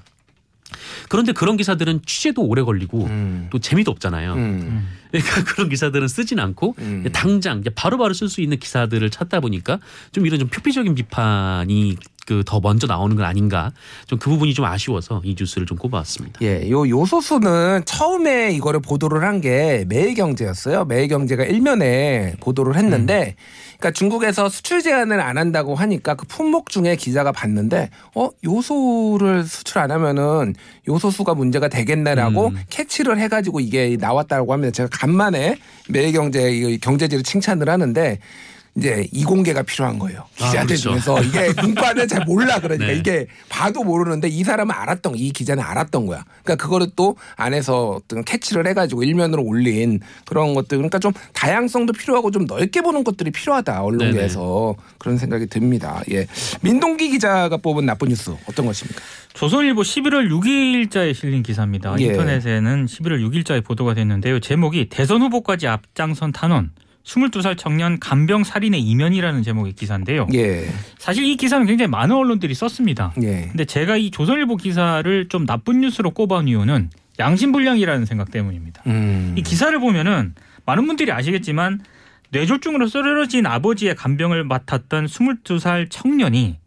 [1.10, 3.48] 그런데 그런 기사들은 취재도 오래 걸리고 음.
[3.52, 4.34] 또 재미도 없잖아요.
[4.34, 4.88] 음.
[5.12, 7.06] 그러니까 그런 기사들은 쓰진 않고 음.
[7.12, 9.80] 당장 바로바로 쓸 수 있는 기사들을 찾다 보니까
[10.12, 11.98] 좀 이런 좀 표피적인 비판이
[12.32, 13.74] 그 더 먼저 나오는 건 아닌가
[14.08, 16.40] 좀 그 부분이 좀 아쉬워서 이 뉴스를 좀 꼽아왔습니다.
[16.42, 20.86] 예, 요 요소수는 처음에 이거를 보도를 한 게 매일경제였어요.
[20.86, 23.36] 매일경제가 일면에 보도를 했는데,
[23.80, 29.80] 그러니까 중국에서 수출 제한을 안 한다고 하니까 그 품목 중에 기자가 봤는데, 어 요소를 수출
[29.80, 30.54] 안 하면은
[30.88, 32.60] 요소수가 문제가 되겠네라고 음.
[32.70, 35.58] 캐치를 해가지고 이게 나왔다고 하면 제가 간만에
[35.90, 38.20] 매일경제 이 경제지를 칭찬을 하는데.
[38.76, 40.22] 이제 이공개가 필요한 거예요.
[40.40, 40.90] 아, 기자들 그렇죠.
[40.92, 42.96] 중에서 이게 문과는 잘 몰라 그러니까 네.
[42.96, 46.24] 이게 봐도 모르는데 이 사람은 알았던 이 기자는 알았던 거야.
[46.44, 52.32] 그러니까 그거를 또 안에서 어떤 캐치를 해가지고 일면으로 올린 그런 것들 그러니까 좀 다양성도 필요하고
[52.32, 56.02] 좀 넓게 보는 것들이 필요하다 언론계에서 그런 생각이 듭니다.
[56.12, 56.28] 예,
[56.62, 59.02] 민동기 기자가 뽑은 나쁜 뉴스 어떤 것입니까?
[59.34, 61.96] 조선일보 11월 6일자에 실린 기사입니다.
[62.00, 62.06] 예.
[62.06, 64.40] 인터넷에는 11월 6일자에 보도가 됐는데요.
[64.40, 66.72] 제목이 대선 후보까지 앞장선 탄원
[67.04, 70.28] 22살 청년 간병 살인의 이면이라는 제목의 기사인데요.
[70.34, 73.14] 예, 사실 이 기사는 굉장히 많은 언론들이 썼습니다.
[73.22, 78.84] 예, 근데 제가 이 조선일보 기사를 좀 나쁜 뉴스로 꼽아온 이유는 양심불량이라는 생각 때문입니다.
[78.88, 80.36] 음, 이 기사를 보면은
[80.66, 81.82] 많은 분들이 아시겠지만
[82.30, 86.58] 뇌졸중으로 쓰러진 아버지의 간병을 맡았던 22살 청년이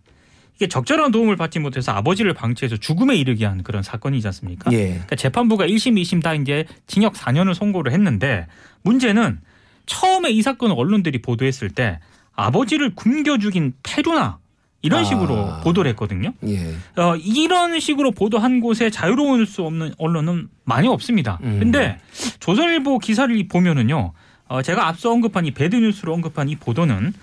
[0.57, 4.73] 이게 적절한 도움을 받지 못해서 아버지를 방치해서 죽음에 이르게 한 그런 사건이지 않습니까?
[4.73, 8.47] 예, 그러니까 재판부가 1심, 2심 다 이제 징역 4년을 선고를 했는데
[8.83, 9.41] 문제는
[9.87, 12.01] 처음에 이 사건을 언론들이 보도했을 때
[12.35, 14.39] 아버지를 굶겨 죽인 페루나
[14.83, 15.05] 이런 아.
[15.05, 16.35] 식으로 보도를 했거든요.
[16.47, 21.39] 예, 어, 이런 식으로 보도한 곳에 자유로울 수 없는 언론은 많이 없습니다.
[21.43, 21.59] 음.
[21.59, 21.99] 근데
[22.41, 24.13] 조선일보 기사를 보면은요,
[24.49, 27.15] 어, 제가 앞서 언급한 이 배드뉴스로 언급한 이 보도는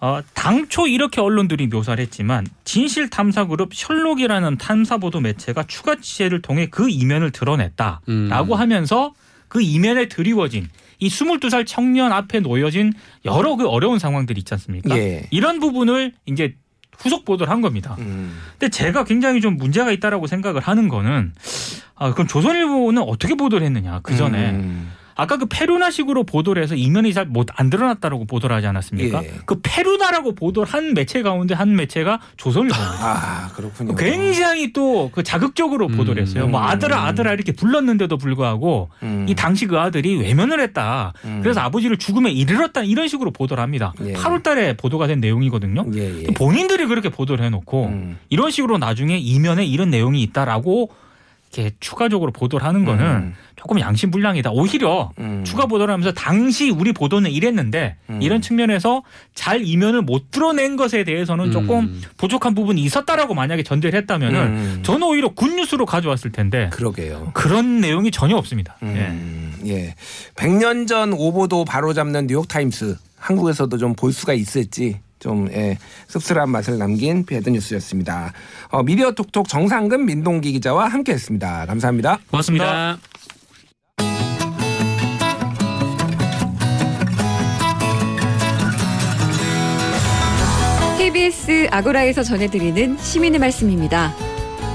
[0.00, 6.40] 어, 당초 이렇게 언론들이 묘사를 했지만 진실 탐사 그룹 셜록이라는 탐사 보도 매체가 추가 취재를
[6.40, 8.52] 통해 그 이면을 드러냈다라고 음.
[8.52, 9.12] 하면서
[9.48, 10.68] 그 이면에 드리워진
[10.98, 12.92] 이 22살 청년 앞에 놓여진
[13.24, 14.96] 여러 그 어려운 상황들이 있지 않습니까?
[14.96, 15.26] 예.
[15.30, 16.54] 이런 부분을 이제
[16.98, 17.96] 후속 보도를 한 겁니다.
[18.00, 21.32] 음, 근데 제가 굉장히 좀 문제가 있다라고 생각을 하는 거는
[21.94, 27.12] 아 그럼 조선일보는 어떻게 보도를 했느냐 그 전에 음, 아까 그 페루나식으로 보도를 해서 이면이
[27.12, 29.24] 잘 못 안 드러났다라고 보도를 하지 않았습니까?
[29.24, 29.32] 예.
[29.44, 32.88] 그 페루나라고 보도를 한 매체 가운데 한 매체가 조선일보입니다.
[33.00, 33.94] 아 그렇군요.
[33.96, 35.96] 굉장히 또 그 자극적으로 음.
[35.96, 36.46] 보도를 했어요.
[36.46, 41.12] 뭐 아들아 아들아 이렇게 불렀는데도 불구하고 음, 이 당시 그 아들이 외면을 했다.
[41.24, 41.40] 음.
[41.42, 43.92] 그래서 아버지를 죽음에 이르렀다 이런 식으로 보도를 합니다.
[44.04, 44.12] 예.
[44.12, 45.84] 8월달에 보도가 된 내용이거든요.
[45.94, 46.22] 예, 예.
[46.24, 48.18] 또 본인들이 그렇게 보도를 해놓고 음.
[48.28, 50.90] 이런 식으로 나중에 이면에 이런 내용이 있다라고
[51.52, 53.34] 이렇게 추가적으로 보도를 하는 거는 음.
[53.56, 54.50] 조금 양심 불량이다.
[54.50, 55.42] 오히려 음.
[55.44, 58.20] 추가 보도를 하면서 당시 우리 보도는 이랬는데 음.
[58.22, 59.02] 이런 측면에서
[59.34, 62.02] 잘 이면을 못 드러낸 것에 대해서는 조금 음.
[62.18, 64.80] 부족한 부분이 있었다라고 만약에 전제를 했다면은 음.
[64.82, 67.30] 저는 오히려 굿뉴스로 가져왔을 텐데 그러게요.
[67.34, 68.76] 그런 내용이 전혀 없습니다.
[68.82, 68.86] 예.
[68.86, 69.94] 음, 예.
[70.36, 72.96] 100년 전 오보도 바로잡는 뉴욕타임스.
[73.18, 78.32] 한국에서도 좀 볼 수가 있을지 좀 예, 씁쓸한 맛을 남긴 배드 뉴스였습니다.
[78.70, 81.66] 어, 미디어 톡톡 정상근 민동기 기자와 함께했습니다.
[81.66, 82.18] 감사합니다.
[82.30, 82.98] 고맙습니다.
[90.98, 94.14] KBS 아고라에서 전해드리는 시민의 말씀입니다.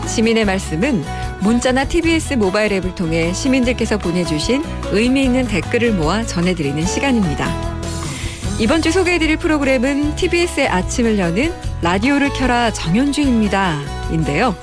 [0.08, 1.04] 시민의 말씀은
[1.42, 7.73] 문자나 TBS 모바일 앱을 통해 시민들께서 보내주신 의미 있는 댓글을 모아 전해드리는 시간입니다.
[8.60, 14.12] 이번 주 소개해드릴 프로그램은 TBS의 아침을 여는 라디오를 켜라 정현주입니다.
[14.12, 14.56] 인데요.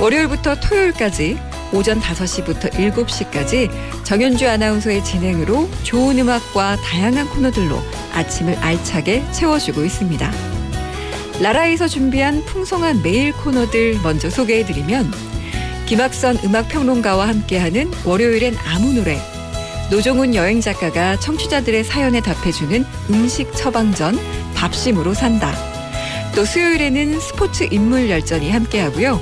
[0.00, 1.38] 월요일부터 토요일까지
[1.72, 3.70] 오전 5시부터 7시까지
[4.04, 7.78] 정현주 아나운서의 진행으로 좋은 음악과 다양한 코너들로
[8.12, 10.30] 아침을 알차게 채워주고 있습니다.
[11.40, 15.10] 라라에서 준비한 풍성한 메일 코너들 먼저 소개해드리면
[15.86, 19.18] 김학선 음악평론가와 함께하는 월요일엔 아무 노래
[19.92, 24.18] 노종훈 여행 작가가 청취자들의 사연에 답해주는 음식 처방전
[24.54, 25.52] 밥심으로 산다
[26.34, 29.20] 또 수요일에는 스포츠 인물 열전이 함께하고요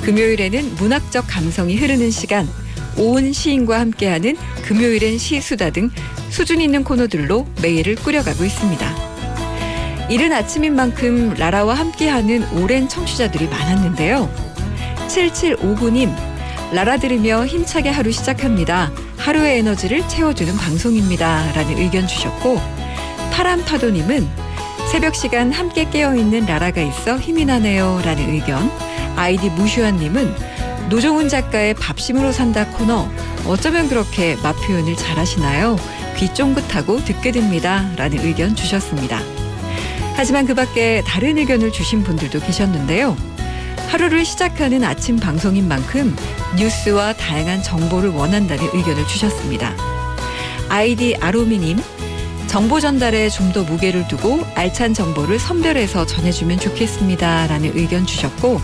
[0.00, 2.48] 금요일에는 문학적 감성이 흐르는 시간
[2.96, 5.90] 오은 시인과 함께하는 금요일엔 시수다 등
[6.30, 10.08] 수준 있는 코너들로 매일을 꾸려가고 있습니다.
[10.08, 14.30] 이른 아침인 만큼 라라와 함께하는 오랜 청취자들이 많았는데요.
[15.08, 16.14] 7759님,
[16.72, 18.90] 라라 들으며 힘차게 하루 시작합니다.
[19.18, 21.52] 하루의 에너지를 채워주는 방송입니다.
[21.52, 22.60] 라는 의견 주셨고,
[23.32, 24.28] 파람파도님은
[24.90, 28.00] 새벽 시간 함께 깨어있는 라라가 있어 힘이 나네요.
[28.04, 28.70] 라는 의견.
[29.16, 30.34] 아이디 무슈아님은
[30.88, 33.08] 노종훈 작가의 밥심으로 산다 코너
[33.46, 35.76] 어쩌면 그렇게 맛 표현을 잘하시나요?
[36.16, 37.90] 귀 쫑긋하고 듣게 됩니다.
[37.96, 39.20] 라는 의견 주셨습니다.
[40.14, 43.16] 하지만 그 밖에 다른 의견을 주신 분들도 계셨는데요.
[43.88, 46.14] 하루를 시작하는 아침 방송인 만큼
[46.58, 49.74] 뉴스와 다양한 정보를 원한다는 의견을 주셨습니다.
[50.68, 51.78] 아이디 아로미님,
[52.48, 57.46] 정보 전달에 좀 더 무게를 두고 알찬 정보를 선별해서 전해주면 좋겠습니다.
[57.46, 58.60] 라는 의견 주셨고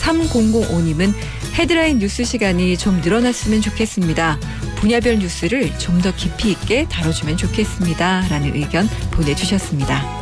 [0.00, 1.12] 3005님은
[1.54, 4.38] 헤드라인 뉴스 시간이 좀 늘어났으면 좋겠습니다.
[4.76, 8.28] 분야별 뉴스를 좀 더 깊이 있게 다뤄주면 좋겠습니다.
[8.30, 10.19] 라는 의견 보내주셨습니다.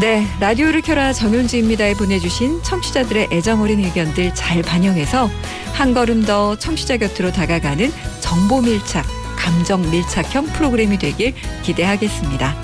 [0.00, 5.30] 네, 라디오를 켜라 정윤지입니다에 보내주신 청취자들의 애정 어린 의견들 잘 반영해서
[5.74, 9.04] 한 걸음 더 청취자 곁으로 다가가는 정보 밀착,
[9.36, 12.56] 감정 밀착형 프로그램이 되길 기대하겠습니다.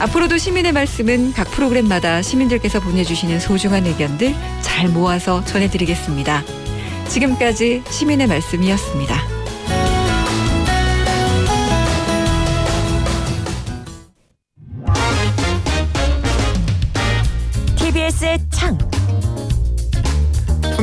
[0.00, 6.42] 앞으로도 시민의 말씀은 각 프로그램마다 시민들께서 보내주시는 소중한 의견들 잘 모아서 전해드리겠습니다.
[7.08, 9.33] 지금까지 시민의 말씀이었습니다.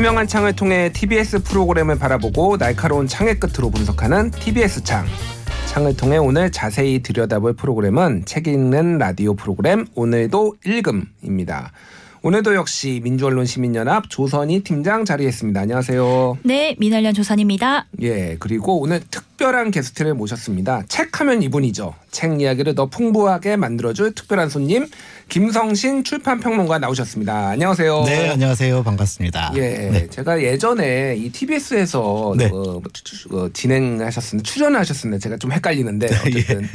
[0.01, 5.05] 투명한 창을 통해 TBS 프로그램을 바라보고 날카로운 창의 끝으로 분석하는 TBS 창.
[5.67, 11.71] 창을 통해 오늘 자세히 들여다볼 프로그램은 책 읽는 라디오 프로그램 오늘도 읽음입니다.
[12.23, 15.59] 오늘도 역시 민주언론 시민연합 조선희 팀장 자리했습니다.
[15.59, 16.39] 안녕하세요.
[16.45, 17.85] 네, 민활련 조선입니다.
[18.01, 20.81] 예, 그리고 오늘 특별한 게스트를 모셨습니다.
[20.87, 21.93] 책하면 이분이죠.
[22.09, 24.87] 책 이야기를 더 풍부하게 만들어줄 특별한 손님
[25.35, 27.51] 김성신 출판평론가 나오셨습니다.
[27.51, 28.03] 안녕하세요.
[28.05, 28.83] 네, 안녕하세요.
[28.83, 29.53] 반갑습니다.
[29.55, 30.07] 예, 네.
[30.09, 32.49] 제가 예전에 이 TBS에서 네.
[32.51, 36.67] 어, 주- 어, 진행하셨는데 출연하셨는데 제가 좀 헷갈리는데 어쨌든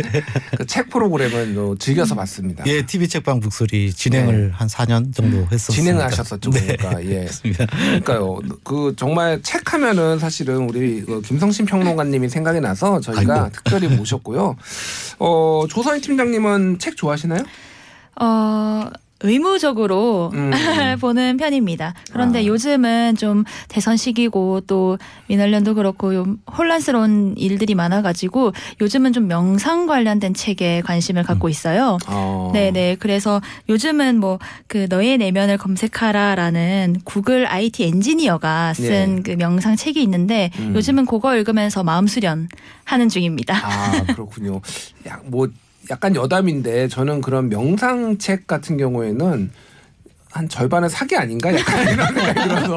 [0.57, 2.65] 그책 프로그램을 어, 즐겨서 봤습니다.
[2.67, 5.69] 예, TV 책방 북소리 진행을 한 4년 정도 했었습니다.
[5.69, 5.75] 네.
[5.75, 6.77] 진행하셨었죠, 네.
[6.79, 7.21] 그러니까 예.
[7.25, 7.67] 그렇습니다.
[7.67, 8.39] 그러니까요.
[8.65, 13.51] 그 정말 책 하면은 사실은 우리 그 김성신 평론가님이 생각이 나서 저희가 아이고.
[13.53, 14.57] 특별히 모셨고요.
[15.19, 17.43] 어, 조선희 팀장님은 책 좋아하시나요?
[18.21, 20.51] 어, 의무적으로 음.
[21.01, 21.95] 보는 편입니다.
[22.13, 22.45] 그런데 아.
[22.45, 24.99] 요즘은 좀 대선 시기고 또
[25.29, 31.97] 민활련도 그렇고 좀 혼란스러운 일들이 많아가지고 요즘은 좀 명상 관련된 책에 관심을 갖고 있어요.
[32.09, 32.51] 어.
[32.53, 32.97] 네네.
[33.01, 39.23] 그래서 요즘은 뭐 그 너의 내면을 검색하라라는 구글 IT 엔지니어가 쓴 예.
[39.23, 40.75] 그 명상 책이 있는데 음.
[40.75, 42.49] 요즘은 그거 읽으면서 마음 수련
[42.85, 43.57] 하는 중입니다.
[43.57, 44.61] 아 그렇군요.
[45.09, 45.49] 야, 뭐
[45.91, 49.51] 약간 여담인데 저는 그런 명상책 같은 경우에는
[50.37, 52.77] 한 절반은 사기 아닌가 약간 이런 생각이 들어서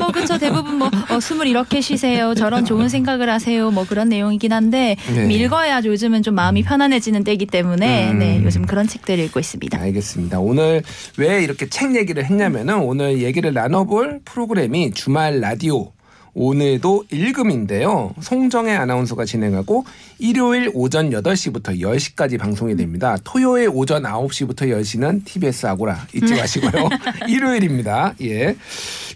[0.00, 0.36] 어, 그쵸.
[0.36, 2.34] 대부분 뭐, 어, 숨을 이렇게 쉬세요.
[2.34, 3.70] 저런 좋은 생각을 하세요.
[3.70, 5.32] 뭐 그런 내용이긴 한데, 네.
[5.32, 8.18] 읽어야 요즘은 좀 마음이 편안해지는 때이기 때문에, 음.
[8.18, 9.78] 네, 요즘 그런 책들을 읽고 있습니다.
[9.78, 10.40] 알겠습니다.
[10.40, 10.82] 오늘
[11.18, 15.92] 왜 이렇게 책 얘기를 했냐면은 오늘 얘기를 나눠볼 프로그램이 주말 라디오
[16.34, 18.14] 오늘도 읽음인데요.
[18.20, 19.84] 송정혜 아나운서가 진행하고
[20.18, 23.16] 일요일 오전 8시부터 10시까지 방송이 됩니다.
[23.22, 26.88] 토요일 오전 9시부터 10시는 TBS 아고라 잊지 마시고요.
[27.28, 28.14] 일요일입니다.
[28.22, 28.56] 예.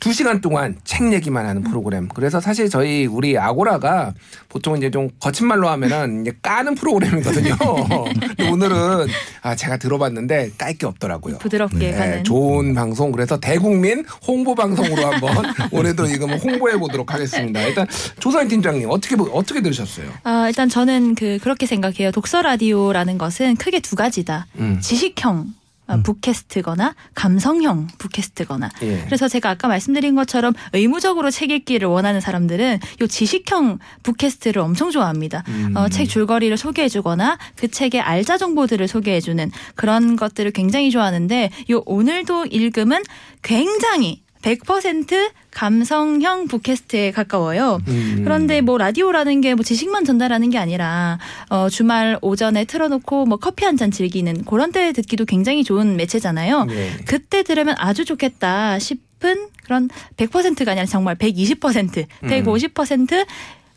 [0.00, 2.08] 두 시간 동안 책 얘기만 하는 프로그램.
[2.08, 4.12] 그래서 사실 저희 우리 아고라가
[4.56, 7.56] 보통 이제 좀 거친 말로 하면은 이제 까는 프로그램이거든요.
[8.36, 9.06] 근데 오늘은
[9.42, 11.38] 아 제가 들어봤는데 깔 게 없더라고요.
[11.38, 12.24] 부드럽게 네, 가는.
[12.24, 17.62] 좋은 방송 그래서 대국민 홍보 방송으로 한번 오늘도 이거 뭐 홍보해 보도록 하겠습니다.
[17.62, 17.86] 일단
[18.18, 20.10] 조선 팀장님 어떻게 보- 어떻게 들으셨어요?
[20.24, 22.10] 아, 일단 저는 그, 그렇게 생각해요.
[22.12, 24.46] 독서 라디오라는 것은 크게 두 가지다.
[24.58, 24.78] 음.
[24.82, 25.46] 지식형.
[25.88, 29.02] 어, 북캐스트거나 감성형 북캐스트거나 예.
[29.06, 35.44] 그래서 제가 아까 말씀드린 것처럼 의무적으로 책 읽기를 원하는 사람들은 요 지식형 북캐스트를 엄청 좋아합니다.
[35.48, 35.76] 음.
[35.76, 42.46] 어, 책 줄거리를 소개해주거나 그 책의 알짜 정보들을 소개해주는 그런 것들을 굉장히 좋아하는데 요 오늘도
[42.46, 43.02] 읽음은
[43.42, 47.80] 굉장히 100% 감성형 북캐스트에 가까워요.
[47.88, 48.20] 음.
[48.22, 53.64] 그런데 뭐 라디오라는 게 뭐 지식만 전달하는 게 아니라 어 주말 오전에 틀어놓고 뭐 커피
[53.64, 56.64] 한 잔 즐기는 그런 때 듣기도 굉장히 좋은 매체잖아요.
[56.64, 56.90] 네.
[57.06, 62.28] 그때 들으면 아주 좋겠다 싶은 그런 100%가 아니라 정말 120%, 음.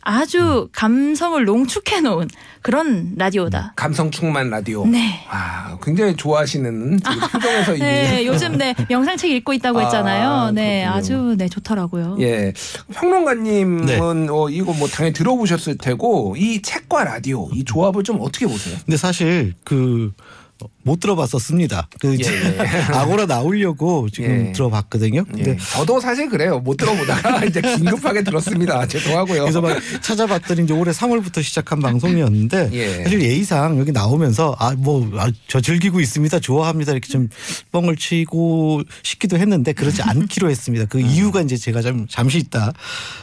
[0.00, 2.28] 150% 아주 감성을 농축해 놓은
[2.62, 3.74] 그런 라디오다.
[3.76, 4.86] 감성 충만 라디오.
[4.86, 5.24] 네.
[5.28, 7.00] 아 굉장히 좋아하시는
[7.32, 10.50] 표정에서 이미 네, 요즘 네 명상책 읽고 있다고 아, 했잖아요.
[10.52, 10.98] 네, 그렇군요.
[10.98, 12.16] 아주 네 좋더라고요.
[12.20, 12.52] 예,
[12.94, 13.98] 평론가님은 네.
[13.98, 18.76] 어, 이거 뭐 당연히 들어보셨을 테고 이 책과 라디오 이 조합을 좀 어떻게 보세요?
[18.84, 20.12] 근데 사실 그
[20.82, 21.88] 못 들어봤었습니다.
[22.00, 22.64] 그 이제 예, 예.
[22.94, 24.52] 아고라 나오려고 지금 예.
[24.52, 25.24] 들어봤거든요.
[25.24, 25.56] 근데 예.
[25.56, 26.60] 저도 사실 그래요.
[26.60, 28.86] 못 들어보다가 이제 긴급하게 들었습니다.
[28.86, 29.42] 죄송하고요.
[29.42, 33.02] 그래서 막 찾아봤더니 이제 올해 3월부터 시작한 방송이었는데 예.
[33.04, 37.28] 사실 예의상 여기 나오면서 아 뭐저 즐기고 있습니다 좋아합니다 이렇게 좀
[37.72, 42.72] 뻥을 치고 싶기도 했는데 그러지 않기로 했습니다 그 이유가 이제 제가 좀 잠시 있다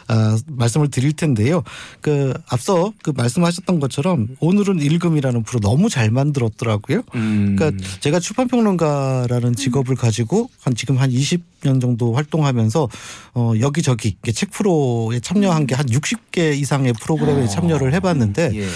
[0.07, 1.63] 아, 말씀을 드릴 텐데요
[2.01, 7.26] 그 앞서 그 말씀하셨던 것처럼 오늘은 읽음이라는 프로 너무 잘 만들었더라고요 음.
[7.55, 12.89] 그러니까 제가 출판평론가라는 직업을 가지고 한 지금 한 20년 정도 활동하면서
[13.35, 17.47] 어 여기저기 책 프로에 참여한 게 한 60개 이상의 프로그램에 어.
[17.47, 18.67] 참여를 해봤는데 예.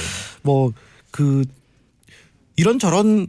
[0.43, 1.45] 뭐그
[2.55, 3.27] 이런 저런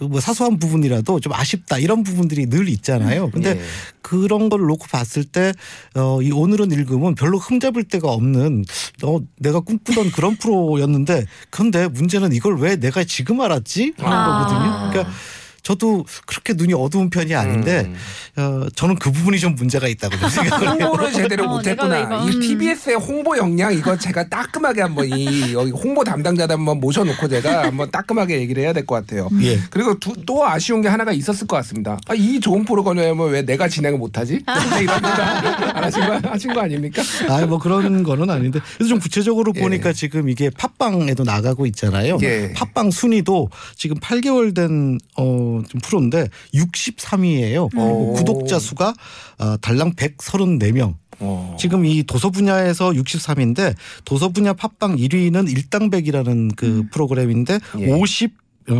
[0.00, 3.30] 뭐 사소한 부분이라도 좀 아쉽다 이런 부분들이 늘 있잖아요.
[3.30, 3.60] 근데 예.
[4.00, 5.52] 그런 걸 놓고 봤을 때,
[5.94, 8.64] 어, 이 오늘은 읽음은 별로 흠잡을 데가 없는,
[9.04, 13.94] 어, 내가 꿈꾸던 그런 프로였는데, 근데 문제는 이걸 왜 내가 지금 알았지?
[13.98, 14.46] 하는 아.
[14.46, 14.90] 거거든요.
[14.90, 15.14] 그러니까
[15.62, 17.94] 저도 그렇게 눈이 어두운 편이 아닌데, 음.
[18.36, 20.86] 어, 저는 그 부분이 좀 문제가 있다고 좀 생각을 해요.
[20.86, 22.24] 홍보를 제대로 어, 못했구나.
[22.24, 22.40] 이 음.
[22.40, 27.90] TBS의 홍보 역량 이거 제가 따끔하게 한번 이 여기 홍보 담당자들 한번 모셔놓고 제가 한번
[27.90, 29.28] 따끔하게 얘기를 해야 될 것 같아요.
[29.42, 29.60] 예.
[29.70, 31.96] 그리고 두- 또 아쉬운 게 하나가 있었을 것 같습니다.
[32.08, 34.40] 아, 이 좋은 프로그램을 왜 내가 진행을 못하지?
[34.82, 37.02] 이런 안 하신 거 하신 거 아닙니까?
[37.28, 38.58] 아, 뭐 그런 거는 아닌데.
[38.74, 39.60] 그래서 좀 구체적으로 예.
[39.60, 42.18] 보니까 지금 이게 팟빵에도 나가고 있잖아요.
[42.22, 42.52] 예.
[42.54, 48.12] 팟빵 순위도 지금 8개월 된, 어, 좀 프로인데 63위예요 오.
[48.14, 48.94] 구독자 수가
[49.38, 50.94] 어, 달랑 134명.
[51.20, 51.56] 어.
[51.58, 57.92] 지금 이 도서 분야에서 63인데 도서 분야 팟빵 1위는 일당백이라는 그 프로그램인데 예.
[57.92, 58.32] 50,
[58.70, 58.74] 어,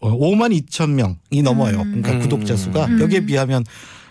[0.00, 1.78] 어, 5만 2천 명이 넘어요.
[1.78, 2.20] 그러니까 음.
[2.20, 3.00] 구독자 수가 음.
[3.00, 3.64] 여기에 비하면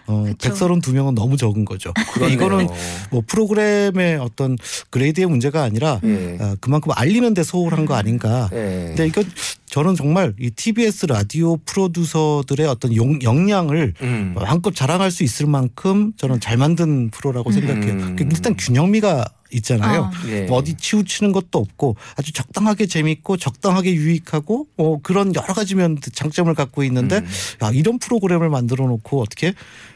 [0.07, 0.53] 어, 그쵸.
[0.53, 1.93] 132명은 너무 적은 거죠.
[2.31, 2.67] 이거는
[3.11, 4.57] 뭐 프로그램의 어떤
[4.89, 6.37] 그레이드의 문제가 아니라 예.
[6.39, 8.49] 어, 그만큼 알리는 데 소홀한 거 아닌가.
[8.53, 8.85] 예.
[8.87, 9.23] 근데 이거
[9.69, 14.33] 저는 정말 이 TBS 라디오 프로듀서들의 어떤 용, 역량을 음.
[14.35, 17.93] 마음껏 자랑할 수 있을 만큼 저는 잘 만든 프로라고 생각해요.
[17.93, 18.15] 음.
[18.15, 20.01] 그 일단 균형미가 있잖아요.
[20.01, 20.11] 어.
[20.27, 20.41] 예.
[20.41, 25.97] 뭐 어디 치우치는 것도 없고 아주 적당하게 재밌고 적당하게 유익하고 어, 그런 여러 가지 면
[26.01, 27.27] 장점을 갖고 있는데 음.
[27.63, 29.53] 야, 이런 프로그램을 만들어 놓고 어떻게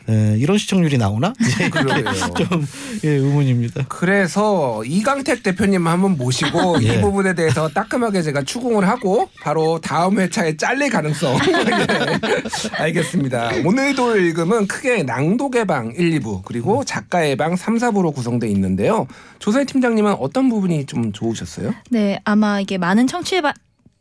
[0.10, 1.34] 에, 이런 시청률이 나오나?
[2.38, 2.68] 좀
[3.04, 3.86] 예, 의문입니다.
[3.88, 7.02] 그래서 이강택 대표님 한번 모시고 이 예.
[7.02, 11.36] 부분에 대해서 따끔하게 제가 추궁을 하고 바로 다음 회차에 잘릴 가능성.
[11.36, 12.20] 예.
[12.84, 13.52] 알겠습니다.
[13.66, 19.08] 오늘도 읽음은 크게 낭독의 방 1, 2부 그리고 작가의 방 3, 4부로 구성되어 있는데요.
[19.40, 21.74] 조사희 팀장님은 어떤 부분이 좀 좋으셨어요?
[21.90, 23.54] 네, 아마 이게 많은 청취자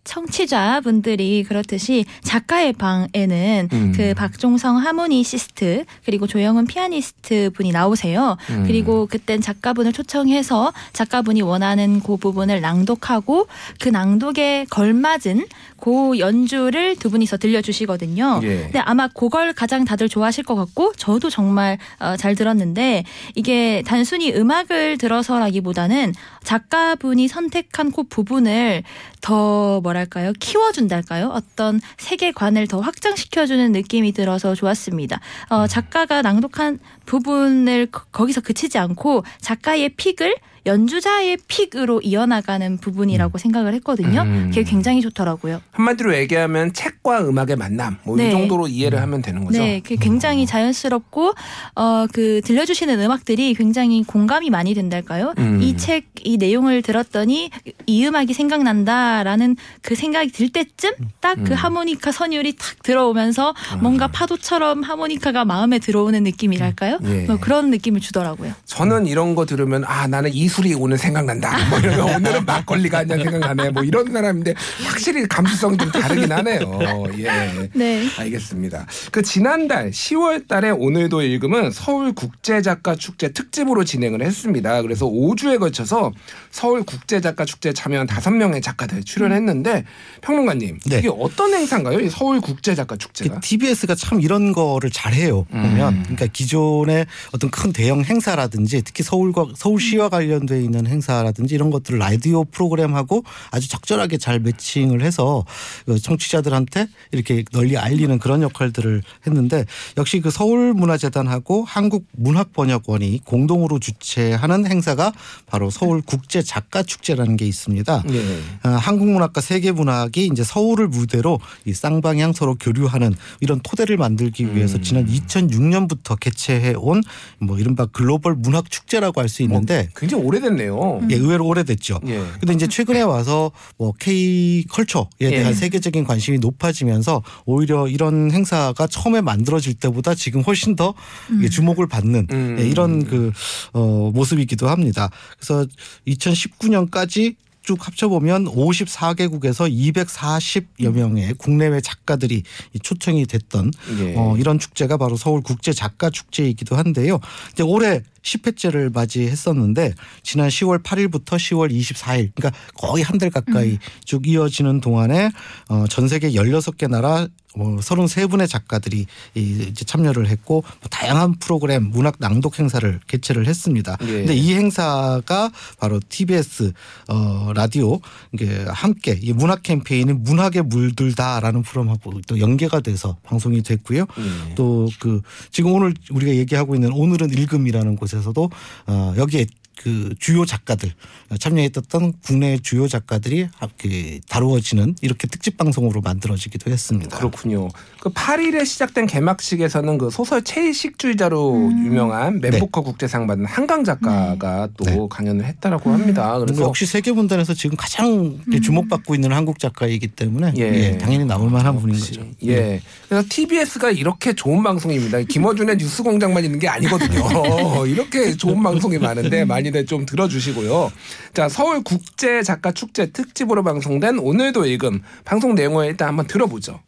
[0.04, 3.92] 청취자분들이 그렇듯이 작가의 방에는 음.
[3.94, 8.36] 그 박종성 하모니시스트 그리고 조영은 피아니스트 분이 나오세요.
[8.50, 8.64] 음.
[8.66, 13.46] 그리고 그땐 작가분을 초청해서 작가분이 원하는 그 부분을 낭독하고
[13.78, 15.46] 그 낭독에 걸맞은
[15.80, 18.40] 그 연주를 두 분이서 들려주시거든요.
[18.42, 18.62] 예.
[18.64, 24.32] 근데 아마 그걸 가장 다들 좋아하실 것 같고 저도 정말 어, 잘 들었는데 이게 단순히
[24.32, 28.82] 음악을 들어서라기보다는 작가분이 선택한 그 부분을
[29.20, 35.20] 더 뭐랄까 요 키워준달까요 어떤 세계관을 더 확장시켜주는 느낌이 들어서 좋았습니다.
[35.48, 43.74] 어, 작가가 낭독한 부분을 거- 거기서 그치지 않고 작가의 픽을 연주자의 픽으로 이어나가는 부분이라고 생각을
[43.74, 44.22] 했거든요.
[44.22, 44.46] 음.
[44.50, 45.60] 그게 굉장히 좋더라고요.
[45.72, 48.30] 한마디로 얘기하면 책과 음악의 만남 뭐이 네.
[48.30, 49.58] 정도로 이해를 하면 되는 거죠.
[49.58, 51.32] 네, 그게 굉장히 자연스럽고
[51.76, 55.34] 어 그 들려주시는 음악들이 굉장히 공감이 많이 된달까요?
[55.38, 55.62] 음.
[55.62, 57.50] 이책이 내용을 들었더니
[57.86, 61.54] 이 음악이 생각난다라는 그 생각이 들 때쯤 딱그 음.
[61.54, 66.98] 하모니카 선율이 탁 들어오면서 뭔가 파도처럼 하모니카가 마음에 들어오는 느낌이랄까요?
[67.04, 67.26] 예.
[67.26, 68.52] 뭐 그런 느낌을 주더라고요.
[68.64, 71.56] 저는 이런 거 들으면 아 나는 이 술이 오늘 생각난다.
[71.70, 73.70] 뭐 이런 거 오늘은 막걸리가 한 잔 생각나네.
[73.70, 77.04] 뭐 이런 사람인데 확실히 감수성이 좀 다르긴 하네요.
[77.18, 77.68] 예.
[77.72, 78.06] 네.
[78.18, 78.86] 알겠습니다.
[79.12, 84.82] 그 지난달 10월 달에 오늘도 읽음은 서울 국제 작가 축제 특집으로 진행을 했습니다.
[84.82, 86.12] 그래서 5주에 걸쳐서
[86.50, 89.84] 서울 국제 작가 축제에 참여한 5명의 작가들 출연했는데
[90.20, 90.98] 평론가님 네.
[90.98, 92.00] 이게 어떤 행사인가요?
[92.00, 93.40] 이 서울 국제 작가 축제가?
[93.40, 95.44] TBS가 참 이런 거를 잘해요.
[95.44, 96.02] 보면 음.
[96.02, 101.98] 그러니까 기존의 어떤 큰 대형 행사라든지 특히 서울과 서울시와 관련 돼 있는 행사라든지 이런 것들을
[101.98, 105.44] 라디오 프로그램하고 아주 적절하게 잘 매칭을 해서
[105.86, 109.64] 그 청취자들한테 이렇게 널리 알리는 그런 역할들을 했는데
[109.96, 115.12] 역시 그 서울문화재단하고 한국문학번역원이 공동으로 주최하는 행사가
[115.46, 118.04] 바로 서울 국제 작가 축제라는 게 있습니다.
[118.10, 118.68] 예.
[118.68, 124.82] 어, 한국문학과 세계문학이 이제 서울을 무대로 이 쌍방향 서로 교류하는 이런 토대를 만들기 위해서 음.
[124.82, 127.00] 지난 2006년부터 개최해 온
[127.38, 131.00] 뭐 이른바 글로벌 문학 축제라고 할 수 있는데 굉장히 오래됐네요.
[131.10, 132.00] 예, 의외로 오래됐죠.
[132.06, 132.22] 예.
[132.38, 135.52] 근데 이제 최근에 와서 뭐 K 컬처에 대한 예.
[135.52, 140.94] 세계적인 관심이 높아지면서 오히려 이런 행사가 처음에 만들어질 때보다 지금 훨씬 더
[141.38, 142.56] 이게 주목을 받는 음.
[142.58, 143.32] 예, 이런 그
[143.72, 145.10] 어, 모습이기도 합니다.
[145.38, 145.66] 그래서
[146.06, 152.42] 2019년까지 쭉 합쳐보면 54개국에서 240여 명의 국내외 작가들이
[152.72, 154.14] 이 초청이 됐던 예.
[154.16, 157.20] 어, 이런 축제가 바로 서울 국제 작가 축제이기도 한데요.
[157.52, 164.26] 이제 올해 10회째를 맞이했었는데 지난 10월 8일부터 10월 24일 그러니까 거의 한 달 가까이 쭉
[164.26, 165.30] 이어지는 동안에
[165.68, 171.84] 어, 전 세계 16개 나라 어, 33분의 작가들이 이- 이제 참여를 했고 뭐 다양한 프로그램
[171.90, 173.98] 문학 낭독 행사를 개최를 했습니다.
[174.02, 174.06] 예.
[174.06, 176.72] 근데 이 행사가 바로 TBS
[177.08, 178.00] 어, 라디오
[178.32, 184.06] 이게 함께 이 문학 캠페인인 문학에 물들다라는 프로그램하고 또 연계가 돼서 방송이 됐고요.
[184.48, 184.54] 예.
[184.54, 188.50] 또그 지금 오늘 우리가 얘기하고 있는 오늘은 읽음이라는 곳에 서도
[188.86, 189.46] 어 여기에
[189.82, 190.92] 그 주요 작가들
[191.38, 197.16] 참여했던 국내 주요 작가들이 함께 다루어지는 이렇게 특집 방송으로 만들어지기도 했습니다.
[197.16, 197.70] 그렇군요.
[197.98, 204.98] 그 8일에 시작된 개막식에서는 그 소설 채식주의자로 유명한 맨부커 국제상 받은 한강 작가가 또 네.
[205.08, 206.34] 강연을 했다라고 합니다.
[206.34, 210.62] 그래서 그래서 역시 세계 문단에서 지금 가장 이렇게 주목받고 있는 한국 작가이기 때문에 예.
[210.62, 211.98] 예, 당연히 나올 만한 분인.
[211.98, 212.22] 거죠.
[212.44, 212.82] 예.
[213.08, 215.22] 그래서 TBS가 이렇게 좋은 방송입니다.
[215.22, 217.86] 김어준의 뉴스 공장만 있는 게 아니거든요.
[217.88, 220.92] 이렇게 좋은 방송이 많은데 많이 들 좀 들어주시고요.
[221.34, 226.80] 자, 서울 국제 작가 축제 특집으로 방송된 오늘도 읽음 방송 내용을 일단 한번 들어보죠.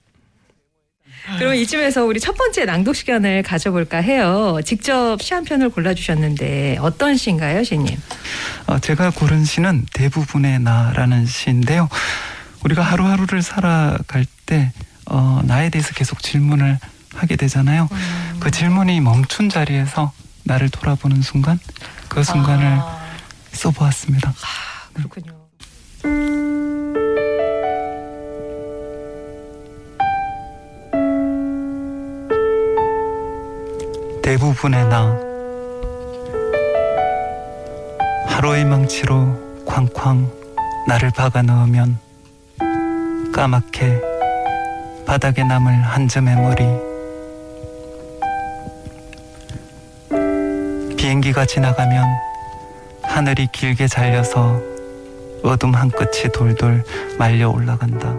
[1.39, 4.59] 그럼 이쯤에서 우리 첫 번째 낭독 시간을 가져볼까 해요.
[4.65, 7.97] 직접 시 한 편을 골라주셨는데 어떤 시인가요, 시님?
[8.67, 11.89] 어, 제가 고른 시는 대부분의 나라는 시인데요.
[12.65, 14.73] 우리가 하루하루를 살아갈 때
[15.07, 16.79] 어, 나에 대해서 계속 질문을
[17.15, 17.89] 하게 되잖아요.
[18.41, 20.13] 그 질문이 멈춘 자리에서
[20.45, 21.59] 나를 돌아보는 순간
[22.13, 23.01] 그 순간을 아,
[23.53, 24.35] 써보았습니다.
[24.93, 25.33] 그렇군요.
[34.23, 35.19] 대부분의 나
[38.27, 40.31] 하루의 망치로 쾅쾅
[40.89, 41.99] 나를 박아 넣으면
[43.33, 44.03] 까맣게
[45.07, 46.92] 바닥에 남을 한 점의 머리
[51.33, 52.07] 비행기가 지나가면
[53.03, 54.61] 하늘이 길게 잘려서
[55.43, 56.85] 어둠 한 끝이 돌돌
[57.19, 58.15] 말려 올라간다.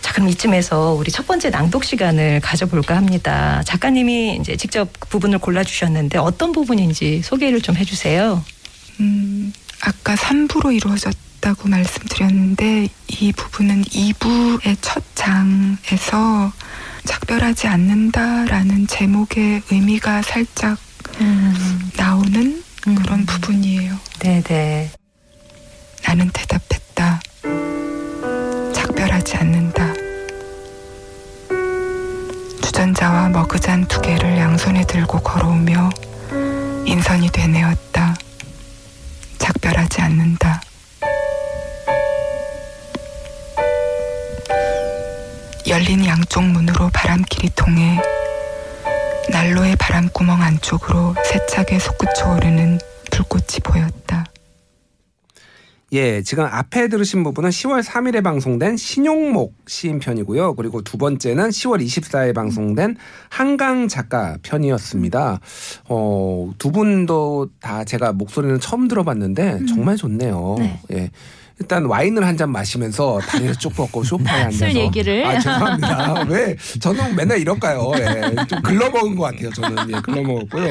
[0.00, 3.62] 자, 그럼 이쯤에서 우리 첫 번째 낭독 시간을 가져볼까 합니다.
[3.64, 8.42] 작가님이 이제 직접 부분을 골라주셨는데 어떤 부분인지 소개를 좀 해주세요.
[9.00, 16.52] 음, 아까 3부로 이루어졌다고 말씀드렸는데 이 부분은 2부의 첫 장에서
[17.04, 20.78] 작별하지 않는다라는 제목의 의미가 살짝
[21.96, 23.96] 나오는 그런 부분이에요.
[24.20, 24.90] 네네.
[26.06, 27.20] 나는 대답했다.
[28.72, 29.94] 작별하지 않는다.
[32.62, 35.90] 주전자와 머그잔 두 개를 양손에 들고 걸어오며
[50.58, 52.78] 안쪽으로 세차게 솟구쳐 오르는
[53.10, 54.24] 불꽃이 보였다.
[55.92, 60.54] 예, 지금 앞에 들으신 부분은 10월 3일에 방송된 신용목 시인 편이고요.
[60.54, 62.96] 그리고 두 번째는 10월 24일 방송된
[63.30, 65.40] 한강 작가 편이었습니다.
[65.88, 70.56] 어, 두 분도 다 제가 목소리는 처음 들어봤는데 정말 좋네요.
[70.58, 70.80] 네.
[70.92, 71.10] 예.
[71.60, 75.26] 일단 와인을 한 잔 마시면서 다리를 쭉 뻗고 소파에 앉아서 술 얘기를.
[75.26, 76.24] 아 죄송합니다.
[76.28, 77.90] 왜 저는 맨날 이럴까요?
[77.96, 79.50] 예, 좀 글러먹은 것 같아요.
[79.52, 80.68] 저는 예, 글러먹었고요.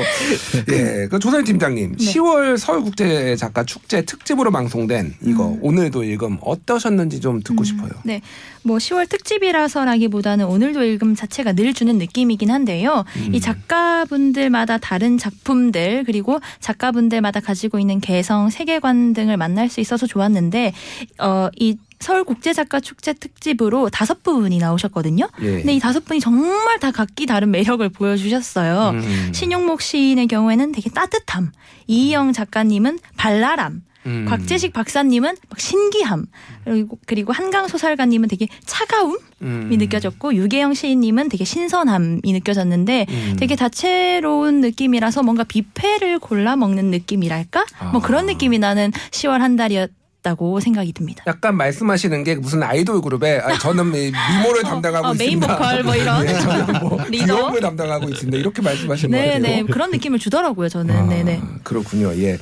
[0.71, 2.05] 예, 그 조선 팀장님, 네.
[2.05, 7.89] 10월 서울국제 작가 축제 특집으로 방송된 이거 오늘도 읽음 어떠셨는지 좀 듣고 싶어요.
[8.03, 8.21] 네.
[8.63, 13.03] 뭐 10월 특집이라서라기보다는 오늘도 읽음 자체가 늘 주는 느낌이긴 한데요.
[13.15, 13.33] 음.
[13.33, 20.73] 이 작가분들마다 다른 작품들 그리고 작가분들마다 가지고 있는 개성, 세계관 등을 만날 수 있어서 좋았는데
[21.19, 25.27] 어, 이 서울 국제작가 축제 특집으로 다섯 분이 나오셨거든요.
[25.41, 25.45] 예.
[25.57, 28.91] 근데 이 다섯 분이 정말 다 각기 다른 매력을 보여주셨어요.
[28.91, 29.31] 음.
[29.33, 31.51] 신용목 시인의 경우에는 되게 따뜻함,
[31.87, 34.25] 이희영 작가님은 발랄함, 음.
[34.27, 36.25] 곽재식 박사님은 막 신기함,
[36.63, 39.69] 그리고, 그리고 한강 소설가님은 되게 차가움이 음.
[39.71, 43.35] 느껴졌고 유계영 시인님은 되게 신선함이 느껴졌는데 음.
[43.37, 47.65] 되게 다채로운 느낌이라서 뭔가 뷔페를 골라 먹는 느낌이랄까?
[47.91, 48.05] 뭐 아.
[48.05, 49.91] 그런 느낌이 나는 10월 한 달이었
[50.27, 51.23] 다고 생각이 듭니다.
[51.25, 55.57] 약간 말씀하시는 게 무슨 아이돌 그룹에 아, 저는 미- 미모를 담당하고 어, 메인 있습니다.
[55.57, 57.25] 보컬 뭐 이런 예, 저는 뭐 리더.
[57.25, 58.37] 귀여움을 담당하고 있습니다.
[58.37, 59.41] 이렇게 말씀하시는 것 같아요.
[59.41, 60.95] 네네 그런 느낌을 주더라고요 저는.
[60.95, 61.41] 아, 네네.
[61.63, 62.13] 그렇군요.
[62.17, 62.37] 예.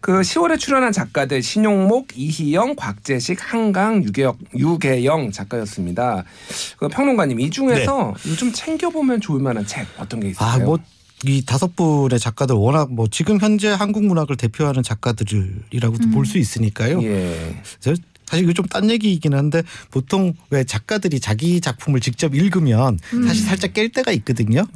[0.00, 6.24] 그 10월에 출연한 작가들 신용목, 이희영, 곽재식, 한강, 유계영, 유계영 작가였습니다.
[6.76, 10.50] 그 평론가님 이 중에서 요즘 챙겨 보면 좋을 만한 책 어떤 게 있을까요?
[10.50, 10.78] 아, 뭐
[11.24, 16.10] 이 다섯 분의 작가들 워낙 뭐 지금 현재 한국 문학을 대표하는 작가들이라고도 음.
[16.12, 17.02] 볼수 있으니까요.
[17.02, 17.62] 예.
[18.28, 23.44] 저 사실 이거 좀 딴 얘기이긴 한데 보통 왜 작가들이 자기 작품을 직접 읽으면 사실
[23.46, 24.66] 살짝 깰 때가 있거든요.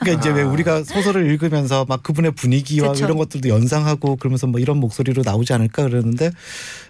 [0.00, 3.04] 그러니까 이제 왜 우리가 소설을 읽으면서 막 그분의 분위기와 그쵸.
[3.04, 6.32] 이런 것들도 연상하고 그러면서 뭐 이런 목소리로 나오지 않을까 그러는데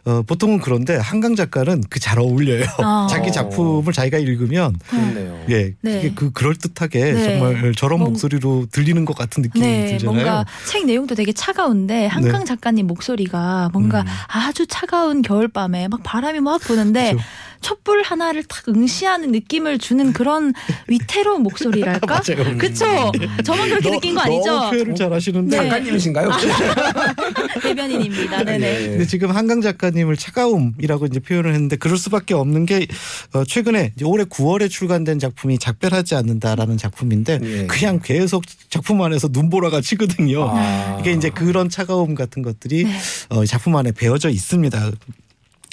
[0.07, 2.65] 어, 보통은 그런데 한강 작가는 그 잘 어울려요.
[2.79, 3.07] 아.
[3.13, 5.45] 자기 작품을 자기가 읽으면 그렇네요.
[5.51, 5.99] 예 네.
[5.99, 7.25] 이게 그 그럴 듯하게 네.
[7.39, 10.15] 정말 저런 뭔- 목소리로 들리는 것 같은 느낌이 네, 들잖아요.
[10.15, 12.45] 뭔가 책 내용도 되게 차가운데 한강 네.
[12.47, 14.07] 작가님 목소리가 뭔가 음.
[14.29, 17.25] 아주 차가운 겨울 밤에 막 바람이 막 부는데 그쵸.
[17.61, 20.55] 촛불 하나를 탁 응시하는 느낌을 주는 그런
[20.89, 22.23] 위태로운 목소리랄까?
[22.57, 23.13] 그쵸?
[23.45, 24.71] 저만 그렇게 너- 느낀 거 너무 아니죠?
[24.71, 25.63] 표현을 잘 하시는데 네.
[25.69, 26.31] 작가님이신가요?
[27.63, 28.45] 대변인입니다.
[28.45, 28.83] 네네.
[28.83, 28.89] 예.
[28.89, 32.87] 근데 지금 한강 작가님을 차가움이라고 이제 표현을 했는데 그럴 수밖에 없는 게
[33.35, 37.67] 어, 최근에 이제 올해 9월에 출간된 작품이 작별하지 않는다라는 작품인데 예.
[37.67, 40.49] 그냥 계속 작품 안에서 눈보라가 치거든요.
[40.51, 40.97] 아.
[41.01, 42.97] 이게 이제 그런 차가움 같은 것들이 네.
[43.29, 44.93] 어, 작품 안에 배어져 있습니다.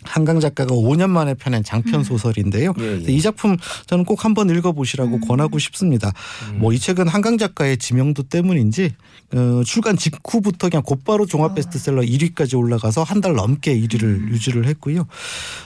[0.04, 1.64] 한강 작가가 5년 만에 펴낸 음.
[1.64, 2.74] 장편 소설인데요.
[2.80, 3.12] 예, 예.
[3.12, 5.22] 이 작품 저는 꼭 한번 읽어보시라고 음.
[5.22, 6.14] 권하고 싶습니다.
[6.56, 8.93] 뭐이 책은 한강 작가의 지명도 때문인지
[9.34, 14.30] 어, 출간 직후부터 그냥 곧바로 종합 베스트셀러 1위까지 올라가서 한 달 넘게 1위를 음.
[14.30, 15.08] 유지를 했고요.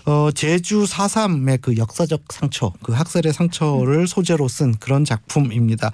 [0.05, 5.91] 어, 제주 4.3의 그 역사적 상처, 그 학살의 상처를 소재로 쓴 그런 작품입니다.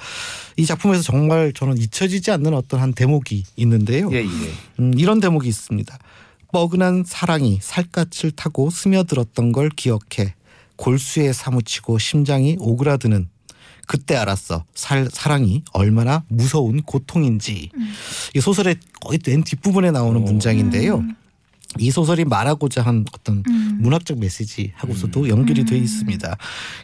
[0.55, 4.09] 이 작품에서 정말 저는 잊혀지지 않는 어떤 한 대목이 있는데요.
[4.13, 4.27] 예, 예.
[4.79, 5.97] 음, 이런 대목이 있습니다.
[6.51, 10.35] 뻐근한 사랑이 살갗을 타고 스며들었던 걸 기억해
[10.75, 13.29] 골수에 사무치고 심장이 오그라드는
[13.87, 14.65] 그때 알았어.
[14.75, 17.71] 살, 사랑이 얼마나 무서운 고통인지.
[18.35, 21.03] 이 소설의 거의 맨 뒷부분에 나오는 문장인데요.
[21.79, 23.66] 이 소설이 말하고자 한 어떤 음.
[23.79, 26.37] 문학적 메시지 하고서도 연결이 돼 있습니다.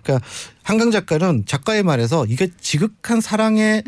[0.03, 0.25] 그러니까
[0.63, 3.83] 한강 작가는 작가의 말에서 이게 지극한 사랑에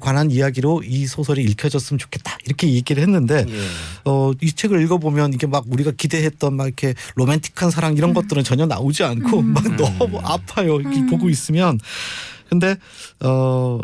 [0.00, 2.36] 관한 이야기로 이 소설이 읽혀졌으면 좋겠다.
[2.44, 3.60] 이렇게 얘기를 했는데 예.
[4.04, 8.66] 어, 이 책을 읽어보면 이게 막 우리가 기대했던 막 이렇게 로맨틱한 사랑 이런 것들은 전혀
[8.66, 10.80] 나오지 않고 막 너무 아파요.
[10.80, 11.78] 이렇게 보고 있으면.
[12.48, 12.76] 근데,
[13.20, 13.78] 어,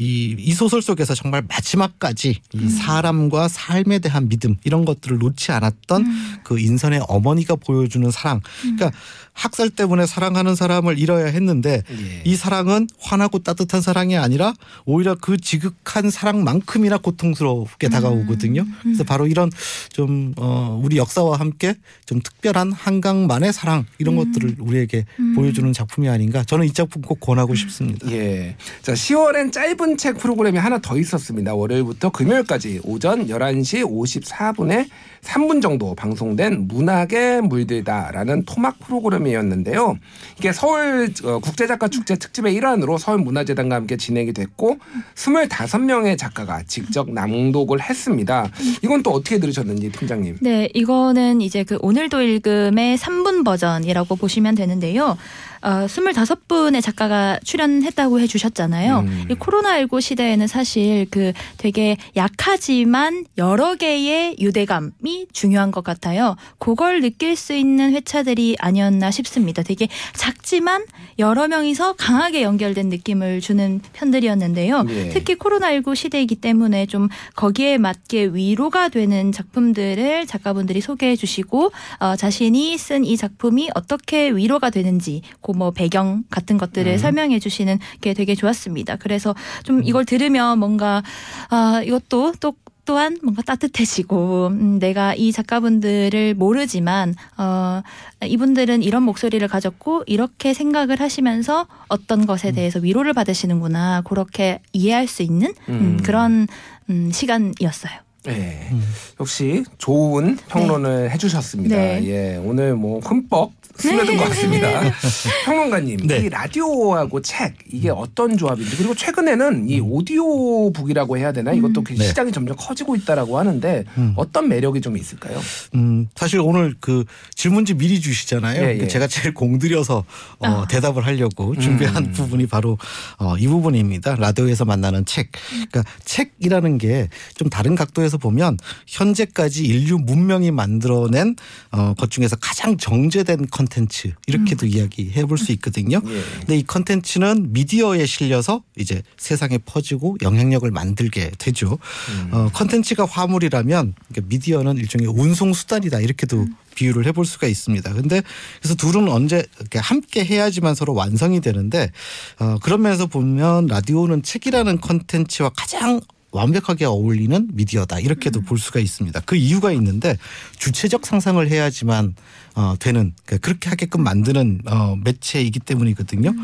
[0.00, 6.40] 이, 이 소설 속에서 정말 마지막까지 이 사람과 삶에 대한 믿음 이런 것들을 놓지 않았던
[6.42, 8.40] 그 인선의 어머니가 보여주는 사랑.
[8.62, 8.92] 그러니까
[9.40, 12.22] 학살 때문에 사랑하는 사람을 잃어야 했는데 예.
[12.24, 14.52] 이 사랑은 환하고 따뜻한 사랑이 아니라
[14.84, 18.66] 오히려 그 지극한 사랑만큼이나 고통스럽게 다가오거든요.
[18.82, 19.50] 그래서 바로 이런
[19.94, 21.74] 좀 어, 우리 역사와 함께
[22.04, 26.44] 좀 특별한 한강만의 사랑 이런 것들을 우리에게 보여주는 작품이 아닌가.
[26.44, 28.10] 저는 이 작품 꼭 권하고 싶습니다.
[28.10, 28.56] 예.
[28.82, 31.54] 자, 10월엔 짧은 책 프로그램이 하나 더 있었습니다.
[31.54, 34.86] 월요일부터 금요일까지 오전 11시 54분에
[35.22, 39.98] 3분 정도 방송된 문학에 물들다라는 토막 프로그램이 었는데요.
[40.38, 44.78] 이게 서울 어, 국제작가 축제 특집의 일환으로 서울문화재단과 함께 진행이 됐고
[45.14, 48.48] 25명의 작가가 직접 낭독을 했습니다.
[48.82, 50.38] 이건 또 어떻게 들으셨는지 팀장님.
[50.40, 55.16] 네, 이거는 이제 그 오늘도 읽음의 3분 버전이라고 보시면 되는데요.
[55.62, 59.00] 어, 25분의 작가가 출연했다고 해주셨잖아요.
[59.00, 59.26] 음.
[59.30, 66.36] 이 코로나19 시대에는 사실 그 되게 약하지만 여러 개의 유대감이 중요한 것 같아요.
[66.58, 69.62] 그걸 느낄 수 있는 회차들이 아니었나 싶습니다.
[69.62, 70.84] 되게 작지만
[71.18, 74.86] 여러 명이서 강하게 연결된 느낌을 주는 편들이었는데요.
[74.88, 75.08] 예.
[75.10, 82.78] 특히 코로나19 시대이기 때문에 좀 거기에 맞게 위로가 되는 작품들을 작가분들이 소개해 주시고 어, 자신이
[82.78, 86.98] 쓴 이 작품이 어떻게 위로가 되는지 그뭐 배경 같은 것들을 음.
[86.98, 88.96] 설명해 주시는 게 되게 좋았습니다.
[88.96, 89.34] 그래서
[89.64, 91.02] 좀 이걸 들으면 뭔가
[91.48, 92.54] 아 이것도 또
[92.90, 97.82] 또한 뭔가 따뜻해지고 음, 내가 이 작가분들을 모르지만 어,
[98.24, 105.22] 이분들은 이런 목소리를 가졌고 이렇게 생각을 하시면서 어떤 것에 대해서 위로를 받으시는구나 그렇게 이해할 수
[105.22, 106.00] 있는 음, 음.
[106.02, 106.48] 그런
[106.88, 107.92] 음, 시간이었어요.
[108.28, 108.70] 예.
[109.18, 111.74] 역시 좋은 평론을 해주셨습니다.
[111.76, 112.00] 네.
[112.04, 112.36] 예.
[112.36, 114.82] 오늘 뭐 흠뻑 스며든 것 같습니다.
[115.46, 116.18] 평론가님, 네.
[116.18, 122.08] 이 라디오하고 책 이게 어떤 조합인지 그리고 최근에는 이 오디오북이라고 해야 되나 이것도 그 네.
[122.08, 124.12] 시장이 점점 커지고 있다라고 하는데 음.
[124.16, 125.40] 어떤 매력이 좀 있을까요?
[125.74, 127.04] 음, 사실 오늘 그
[127.34, 128.62] 질문지 미리 주시잖아요.
[128.62, 128.86] 예, 예.
[128.88, 130.04] 제가 제일 공들여서
[130.40, 130.66] 어, 아.
[130.68, 132.12] 대답을 하려고 준비한 음.
[132.12, 132.76] 부분이 바로
[133.18, 134.16] 어, 이 부분입니다.
[134.16, 135.30] 라디오에서 만나는 책.
[135.70, 138.58] 그러니까 책이라는 게 좀 다른 각도 에서 보면
[138.88, 141.36] 현재까지 인류 문명이 만들어낸
[141.70, 146.02] 어, 것 중에서 가장 정제된 컨텐츠 이렇게도 이야기해 볼 수 있거든요.
[146.04, 146.22] 예.
[146.40, 151.78] 근데 이 컨텐츠는 미디어에 실려서 이제 세상에 퍼지고 영향력을 만들게 되죠.
[152.10, 152.28] 음.
[152.32, 157.92] 어, 컨텐츠가 화물이라면 그러니까 미디어는 일종의 운송 수단이다 이렇게도 비유를 해볼 수가 있습니다.
[157.92, 158.22] 근데
[158.60, 161.90] 그래서 둘은 언제 이렇게 함께 해야지만 서로 완성이 되는데
[162.38, 166.00] 어, 그런 면에서 보면 라디오는 책이라는 컨텐츠와 가장
[166.32, 169.20] 완벽하게 어울리는 미디어다 이렇게도 볼 수가 있습니다.
[169.20, 170.16] 그 이유가 있는데
[170.58, 172.14] 주체적 상상을 해야지만
[172.60, 176.34] 어, 되는 그러니까 그렇게 하게끔 만드는 어, 매체이기 때문이거든요.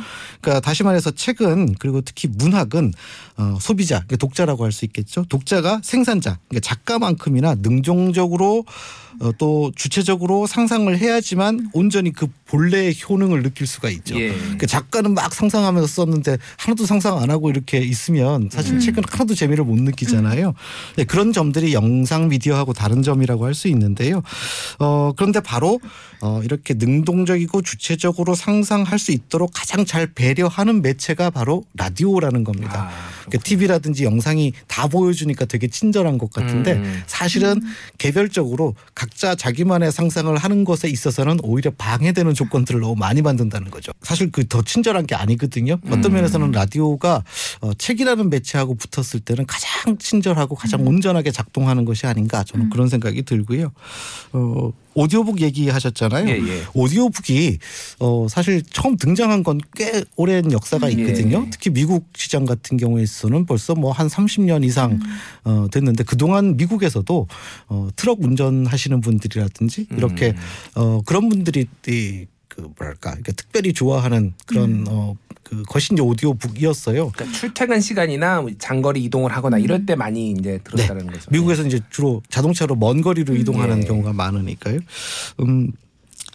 [0.40, 2.94] 그러니까 다시 말해서 책은 그리고 특히 문학은
[3.36, 5.24] 어, 소비자, 그러니까 독자라고 할 수 있겠죠.
[5.28, 8.64] 독자가 생산자, 그러니까 작가만큼이나 능동적으로
[9.18, 14.14] 어, 또 주체적으로 상상을 해야지만 온전히 그 본래의 효능을 느낄 수가 있죠.
[14.20, 14.28] 예.
[14.28, 19.64] 그러니까 작가는 막 상상하면서 썼는데 하나도 상상 안 하고 이렇게 있으면 사실 책은 하나도 재미를
[19.64, 20.52] 못 느끼잖아요.
[20.96, 24.22] 네, 그런 점들이 영상 미디어하고 다른 점이라고 할 수 있는데요.
[24.78, 25.80] 어, 그런데 바로
[26.20, 32.90] 어, 이렇게 능동적이고 주체적으로 상상할 수 있도록 가장 잘 배려하는 매체가 바로 라디오라는 겁니다.
[33.28, 37.02] 그러니까 TV라든지 영상이 다 보여주니까 되게 친절한 것 같은데 음.
[37.06, 37.60] 사실은
[37.98, 43.92] 개별적으로 각자 자기만의 상상을 하는 것에 있어서는 오히려 방해되는 조건들을 너무 많이 만든다는 거죠.
[44.02, 45.78] 사실 그 더 친절한 게 아니거든요.
[45.86, 46.12] 어떤 음.
[46.14, 47.24] 면에서는 라디오가
[47.60, 53.22] 어, 책이라는 매체하고 붙었을 때는 가장 친절하고 가장 온전하게 작동하는 것이 아닌가 저는 그런 생각이
[53.22, 53.72] 들고요.
[54.32, 56.26] 어, 오디오북 얘기하셨잖아요.
[56.28, 56.62] 예, 예.
[56.72, 57.58] 오디오북이
[57.98, 61.42] 어, 사실 처음 등장한 건 꽤 오랜 역사가 있거든요.
[61.46, 61.50] 예.
[61.50, 65.00] 특히 미국 시장 같은 경우에 있어서는 벌써 뭐 한 30년 이상
[65.44, 67.26] 어, 됐는데 그동안 미국에서도
[67.68, 70.34] 어, 트럭 운전하시는 분들이라든지 이렇게
[70.74, 77.10] 어, 그런 분들이 이, 그 뭐랄까 그러니까 특별히 좋아하는 그런 어, 그 것이 이제 오디오북이었어요.
[77.10, 81.30] 그러니까 출퇴근 시간이나 뭐 장거리 이동을 하거나 이럴 때 많이 이제 들었다는 거죠.
[81.30, 83.86] 미국에서 이제 주로 자동차로 먼 거리로 이동하는 예.
[83.86, 84.80] 경우가 많으니까요.
[85.40, 85.72] 음.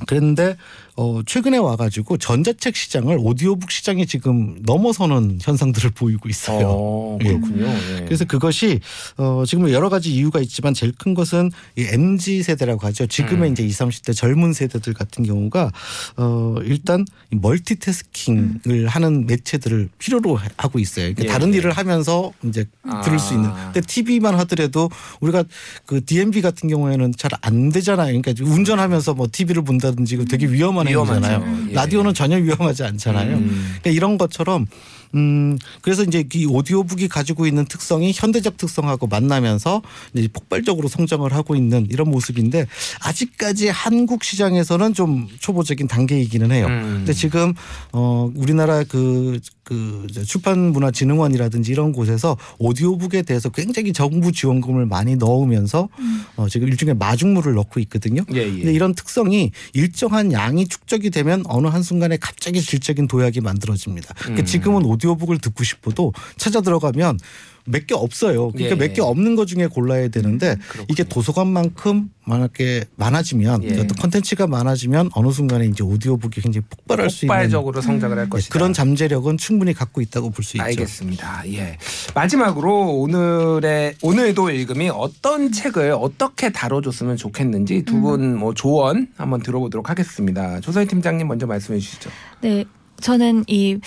[0.07, 0.55] 그런데
[1.01, 6.67] 어 최근에 와가지고 전자책 시장을 오디오북 시장이 지금 넘어서는 현상들을 보이고 있어요.
[6.69, 7.29] 어, 예.
[7.29, 7.65] 그렇군요.
[7.65, 8.05] 예.
[8.05, 8.79] 그래서 그것이
[9.17, 13.07] 어 지금 여러 가지 이유가 있지만 제일 큰 것은 이 MZ 세대라고 하죠.
[13.07, 13.53] 지금의 음.
[13.53, 15.71] 이제 20, 30대 젊은 세대들 같은 경우가
[16.17, 21.13] 어 일단 이 멀티태스킹을 하는 매체들을 필요로 하고 있어요.
[21.15, 21.57] 그러니까 예, 다른 예.
[21.57, 23.01] 일을 하면서 이제 아.
[23.01, 23.49] 들을 수 있는.
[23.73, 25.45] 근데 TV만 하더라도 우리가
[25.87, 28.19] 그 DMB 같은 경우에는 잘 안 되잖아요.
[28.21, 31.25] 그러니까 운전하면서 뭐 TV를 본다든지 되게 위험한 위험하죠.
[31.25, 31.67] 행위잖아요.
[31.69, 31.73] 예.
[31.73, 33.37] 라디오는 전혀 위험하지 않잖아요.
[33.37, 33.75] 음.
[33.81, 34.67] 그러니까 이런 것처럼
[35.15, 39.81] 음 그래서 이제 이 오디오북이 가지고 있는 특성이 현대적 특성하고 만나면서
[40.13, 42.67] 이제 폭발적으로 성장을 하고 있는 이런 모습인데
[43.01, 46.67] 아직까지 한국 시장에서는 좀 초보적인 단계이기는 해요.
[46.67, 46.93] 음.
[46.97, 47.53] 근데 지금
[47.91, 49.39] 어 우리나라 그
[49.71, 55.87] 그 출판문화진흥원이라든지 이런 곳에서 오디오북에 대해서 굉장히 정부 지원금을 많이 넣으면서
[56.35, 58.23] 어 지금 일종의 마중물을 넣고 있거든요.
[58.33, 58.51] 예, 예.
[58.51, 64.13] 근데 이런 특성이 일정한 양이 축적이 되면 어느 한 순간에 갑자기 질적인 도약이 만들어집니다.
[64.15, 64.45] 그러니까 음.
[64.45, 67.17] 지금은 오디오 북을 듣고 싶어도 찾아 들어가면
[67.65, 68.51] 몇 개 없어요.
[68.51, 69.01] 그러니까 예, 몇개 예.
[69.05, 70.85] 없는 것 중에 골라야 되는데 그렇군요.
[70.89, 73.73] 이게 도서관만큼 만약에 많아지면 예.
[73.73, 78.29] 어떤 콘텐츠가 많아지면 어느 순간에 이제 오디오북이 굉장히 폭발할 수 있는 폭발적으로 성장을 할 네,
[78.29, 78.51] 것이다.
[78.53, 80.63] 그런 잠재력은 충분히 갖고 있다고 볼 수 있죠.
[80.63, 81.43] 알겠습니다.
[81.53, 81.77] 예.
[82.15, 90.59] 마지막으로 오늘의 오늘도 읽음이 어떤 책을 어떻게 다뤄줬으면 좋겠는지 두 분뭐 조언 한번 들어보도록 하겠습니다.
[90.61, 92.09] 조선 팀장님 먼저 말씀해 주시죠.
[92.41, 92.65] 네,
[93.01, 93.77] 저는 이,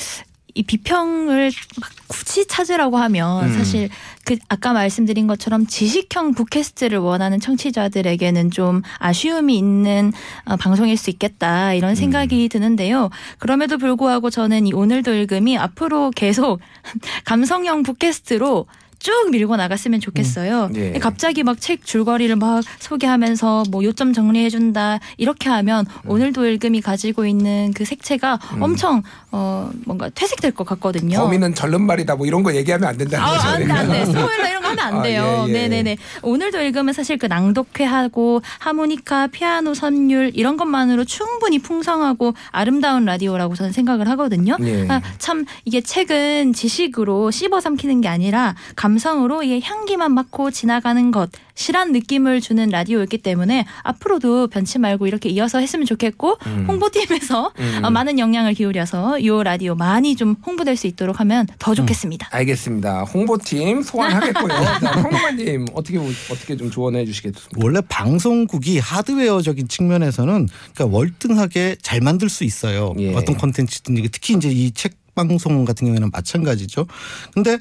[0.54, 1.50] 이 비평을
[1.80, 3.54] 막 굳이 찾으라고 하면 음.
[3.54, 3.88] 사실
[4.24, 10.12] 그 아까 말씀드린 것처럼 지식형 팟캐스트를 원하는 청취자들에게는 좀 아쉬움이 있는
[10.44, 11.74] 어, 방송일 수 있겠다 음.
[11.74, 13.10] 이런 생각이 드는데요.
[13.38, 16.60] 그럼에도 불구하고 저는 이 오늘도 읽음이 앞으로 계속
[17.24, 18.66] 감성형 팟캐스트로
[19.04, 20.70] 쭉 밀고 나갔으면 좋겠어요.
[20.74, 20.76] 음.
[20.76, 20.98] 예.
[20.98, 26.10] 갑자기 막 책 줄거리를 막 소개하면서 뭐 요점 정리해준다 이렇게 하면 음.
[26.10, 31.18] 오늘도 읽음이 가지고 있는 그 색채가 엄청 어 뭔가 퇴색될 것 같거든요.
[31.18, 33.48] 범인은 절름발이다 뭐 이런 거 얘기하면 안 된다는 아, 거죠.
[33.48, 34.04] 안 돼, 안 돼.
[34.06, 35.44] 스포일러 이런 거 하면 안 아, 돼요.
[35.48, 35.52] 예, 예.
[35.52, 35.96] 네네네.
[36.22, 43.72] 오늘도 읽으면 사실 그 낭독회하고 하모니카, 피아노 선율 이런 것만으로 충분히 풍성하고 아름다운 라디오라고 저는
[43.72, 44.56] 생각을 하거든요.
[44.62, 44.86] 예.
[44.88, 51.10] 아, 참 이게 책은 지식으로 씹어 삼키는 게 아니라 감 성으로 이게 향기만 맡고 지나가는
[51.10, 56.64] 것 실한 느낌을 주는 라디오였기 때문에 앞으로도 변치 말고 이렇게 이어서 했으면 좋겠고 음.
[56.68, 57.80] 홍보팀에서 음.
[57.84, 62.28] 어, 많은 역량을 기울여서 이 라디오 많이 좀 홍보될 수 있도록 하면 더 좋겠습니다.
[62.30, 63.04] 알겠습니다.
[63.04, 64.48] 홍보팀 소환하겠고요.
[64.80, 67.50] 자, 평론가님 어떻게 어떻게 좀 조언해 주시겠습니까?
[67.56, 72.94] 원래 방송국이 하드웨어적인 측면에서는 그러니까 월등하게 잘 만들 수 있어요.
[72.98, 73.14] 예.
[73.14, 76.86] 어떤 콘텐츠든 특히 이제 이 책 방송 같은 경우에는 마찬가지죠.
[77.32, 77.58] 근데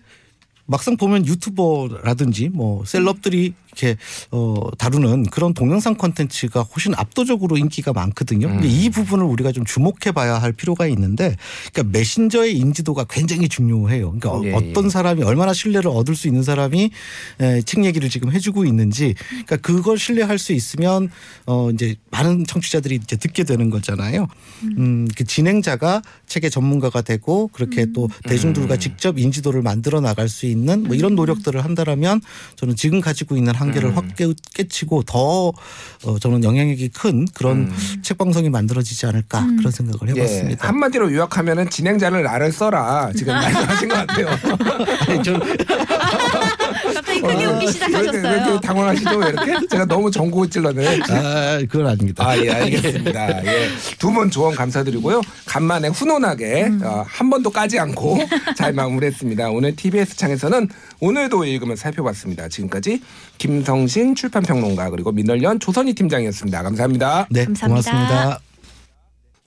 [0.74, 3.95] 막상 보면 유튜버라든지 뭐 셀럽들이 이렇게
[4.32, 8.47] 어 다루는 그런 동영상 콘텐츠가 훨씬 압도적으로 인기가 많거든요.
[8.47, 11.36] 근데 이 부분을 우리가 좀 주목해 봐야 할 필요가 있는데
[11.71, 14.15] 그러니까 메신저의 인지도가 굉장히 중요해요.
[14.19, 16.89] 그러니까 예, 어떤 사람이 얼마나 신뢰를 얻을 수 있는 사람이
[17.39, 21.09] 에, 책 얘기를 지금 해 주고 있는지 그러니까 그걸 신뢰할 수 있으면
[21.45, 24.28] 어 이제 많은 청취자들이 이제 듣게 되는 거잖아요.
[24.78, 30.62] 음, 그 진행자가 책의 전문가가 되고 그렇게 또 대중들과 직접 인지도를 만들어 나갈 수 있는
[30.84, 32.22] 뭐 이런 노력들을 한다라면
[32.55, 33.95] 저는 지금 가지고 있는 한계를 음.
[33.95, 35.49] 확 깨- 깨치고 더
[36.05, 39.57] 어, 저는 영향력이 큰 그런 책 방송이 만들어지지 않을까 음.
[39.57, 40.66] 그런 생각을 해봤습니다.
[40.66, 44.28] 예, 한마디로 요약하면은 진행자를 나를 써라 지금 말씀하신 것 같아요.
[45.07, 45.39] 아니, 저는
[46.93, 48.36] 갑자기 크게 웃기 어, 왜 이렇게- 왜 시작하셨어요.
[48.47, 49.18] 이렇게 당황하시죠?
[49.18, 49.68] 왜 이렇게?
[49.70, 50.99] 제가 너무 정곡을 찔러네.
[51.09, 52.28] 아 그건 아닙니다.
[52.28, 53.45] 아, 예, 알겠습니다.
[53.45, 53.70] 예.
[53.97, 55.22] 두분 조언 감사드리고요.
[55.45, 58.20] 간만에 훈훈하게 어, 한 번도 까지 않고
[58.55, 59.49] 잘 마무리했습니다.
[59.49, 60.67] 오늘 TBS 창에 서는
[60.99, 62.49] 오늘도 읽으면 살펴봤습니다.
[62.49, 63.01] 지금까지
[63.37, 66.63] 김성신 출판평론가 그리고 민널련 조선희 팀장이었습니다.
[66.63, 67.27] 감사합니다.
[67.31, 67.91] 네, 감사합니다.
[67.91, 68.39] 고맙습니다.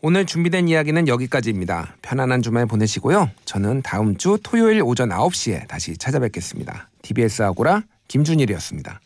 [0.01, 1.97] 오늘 준비된 이야기는 여기까지입니다.
[2.01, 3.31] 편안한 주말 보내시고요.
[3.45, 6.89] 저는 다음 주 토요일 오전 9시에 다시 찾아뵙겠습니다.
[7.03, 9.01] TBS 아고라 김준일이었습니다.